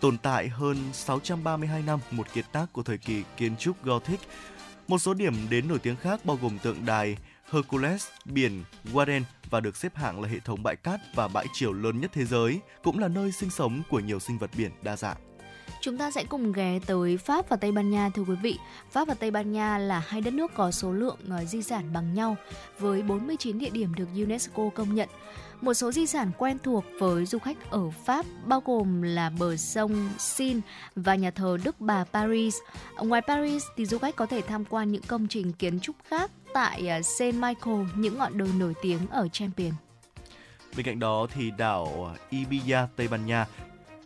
[0.00, 4.20] tồn tại hơn 632 năm, một kiệt tác của thời kỳ kiến trúc Gothic.
[4.88, 7.16] Một số điểm đến nổi tiếng khác bao gồm tượng đài
[7.50, 11.72] Hercules, biển Warren và được xếp hạng là hệ thống bãi cát và bãi chiều
[11.72, 14.96] lớn nhất thế giới, cũng là nơi sinh sống của nhiều sinh vật biển đa
[14.96, 15.16] dạng.
[15.80, 18.58] Chúng ta sẽ cùng ghé tới Pháp và Tây Ban Nha thưa quý vị.
[18.90, 21.92] Pháp và Tây Ban Nha là hai đất nước có số lượng ờ, di sản
[21.92, 22.36] bằng nhau
[22.78, 25.08] với 49 địa điểm được UNESCO công nhận.
[25.64, 29.56] Một số di sản quen thuộc với du khách ở Pháp bao gồm là bờ
[29.56, 30.60] sông Seine
[30.96, 32.56] và nhà thờ Đức Bà Paris.
[32.98, 36.30] Ngoài Paris thì du khách có thể tham quan những công trình kiến trúc khác
[36.54, 39.72] tại à, Saint Michael, những ngọn đồi nổi tiếng ở Champion.
[40.76, 43.46] Bên cạnh đó thì đảo à, Ibiza, Tây Ban Nha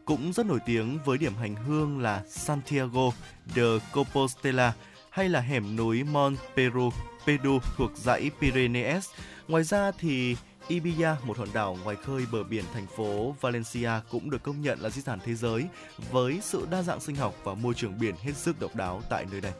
[0.04, 3.10] cũng rất nổi tiếng với điểm hành hương là Santiago
[3.54, 4.72] de Compostela
[5.10, 6.90] hay là hẻm núi Mont Peru,
[7.26, 9.08] Peru thuộc dãy Pyrenees.
[9.48, 10.36] Ngoài ra thì
[10.68, 14.80] Ibiza, một hòn đảo ngoài khơi bờ biển thành phố Valencia cũng được công nhận
[14.80, 15.66] là di sản thế giới
[16.10, 19.26] với sự đa dạng sinh học và môi trường biển hết sức độc đáo tại
[19.30, 19.52] nơi đây.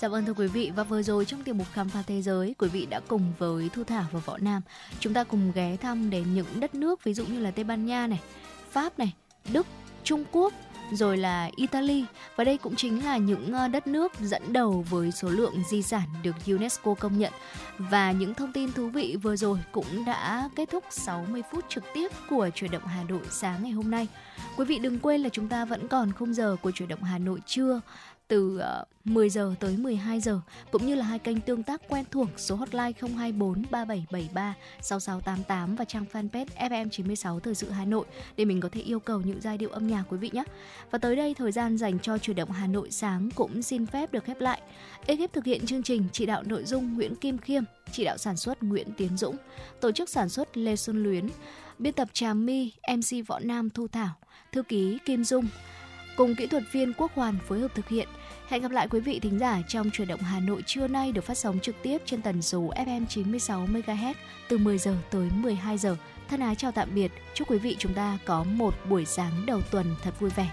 [0.00, 2.54] Dạ vâng thưa quý vị và vừa rồi trong tiểu mục khám phá thế giới
[2.58, 4.62] quý vị đã cùng với Thu Thảo và Võ Nam
[5.00, 7.86] chúng ta cùng ghé thăm đến những đất nước ví dụ như là Tây Ban
[7.86, 8.20] Nha này,
[8.70, 9.14] Pháp này,
[9.52, 9.66] Đức,
[10.04, 10.52] Trung Quốc
[10.92, 12.04] rồi là Italy.
[12.36, 15.82] Và đây cũng chính là những ờ, đất nước dẫn đầu với số lượng di
[15.82, 17.32] sản được UNESCO công nhận.
[17.78, 21.84] Và những thông tin thú vị vừa rồi cũng đã kết thúc 60 phút trực
[21.94, 24.08] tiếp của chuyển động Hà Nội sáng ngày hôm nay.
[24.56, 27.18] Quý vị đừng quên là chúng ta vẫn còn khung giờ của chuyển động Hà
[27.18, 27.80] Nội trưa
[28.28, 32.04] từ ờ, 10 giờ tới 12 giờ cũng như là hai kênh tương tác quen
[32.10, 38.06] thuộc số hotline 024 3773 6688 và trang fanpage FM96 Thời sự Hà Nội
[38.36, 40.44] để mình có thể yêu cầu những giai điệu âm nhạc quý vị nhé.
[40.90, 44.12] Và tới đây thời gian dành cho chuyển động Hà Nội sáng cũng xin phép
[44.12, 44.60] được khép lại.
[45.06, 47.62] Ekip thực hiện chương trình chỉ đạo nội dung Nguyễn Kim Khiêm,
[47.92, 49.36] chỉ đạo sản xuất Nguyễn Tiến Dũng,
[49.80, 51.28] tổ chức sản xuất Lê Xuân Luyến,
[51.78, 54.10] biên tập Trà My, MC Võ Nam Thu Thảo,
[54.52, 55.46] thư ký Kim Dung,
[56.18, 58.08] cùng kỹ thuật viên Quốc Hoàn phối hợp thực hiện.
[58.48, 61.24] Hẹn gặp lại quý vị thính giả trong chuyển động Hà Nội trưa nay được
[61.24, 64.14] phát sóng trực tiếp trên tần số FM 96 MHz
[64.48, 65.96] từ 10 giờ tới 12 giờ.
[66.28, 67.12] Thân ái chào tạm biệt.
[67.34, 70.50] Chúc quý vị chúng ta có một buổi sáng đầu tuần thật vui vẻ.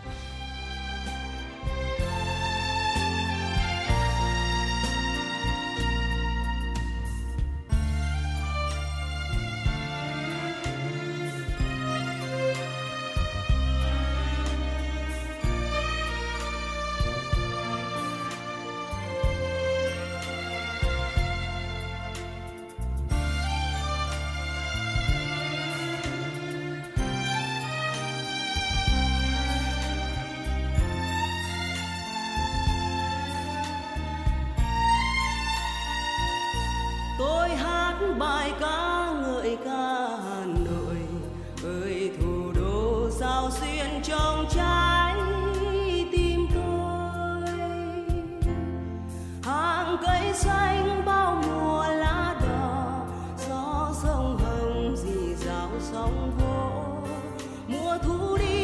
[57.70, 58.55] Xa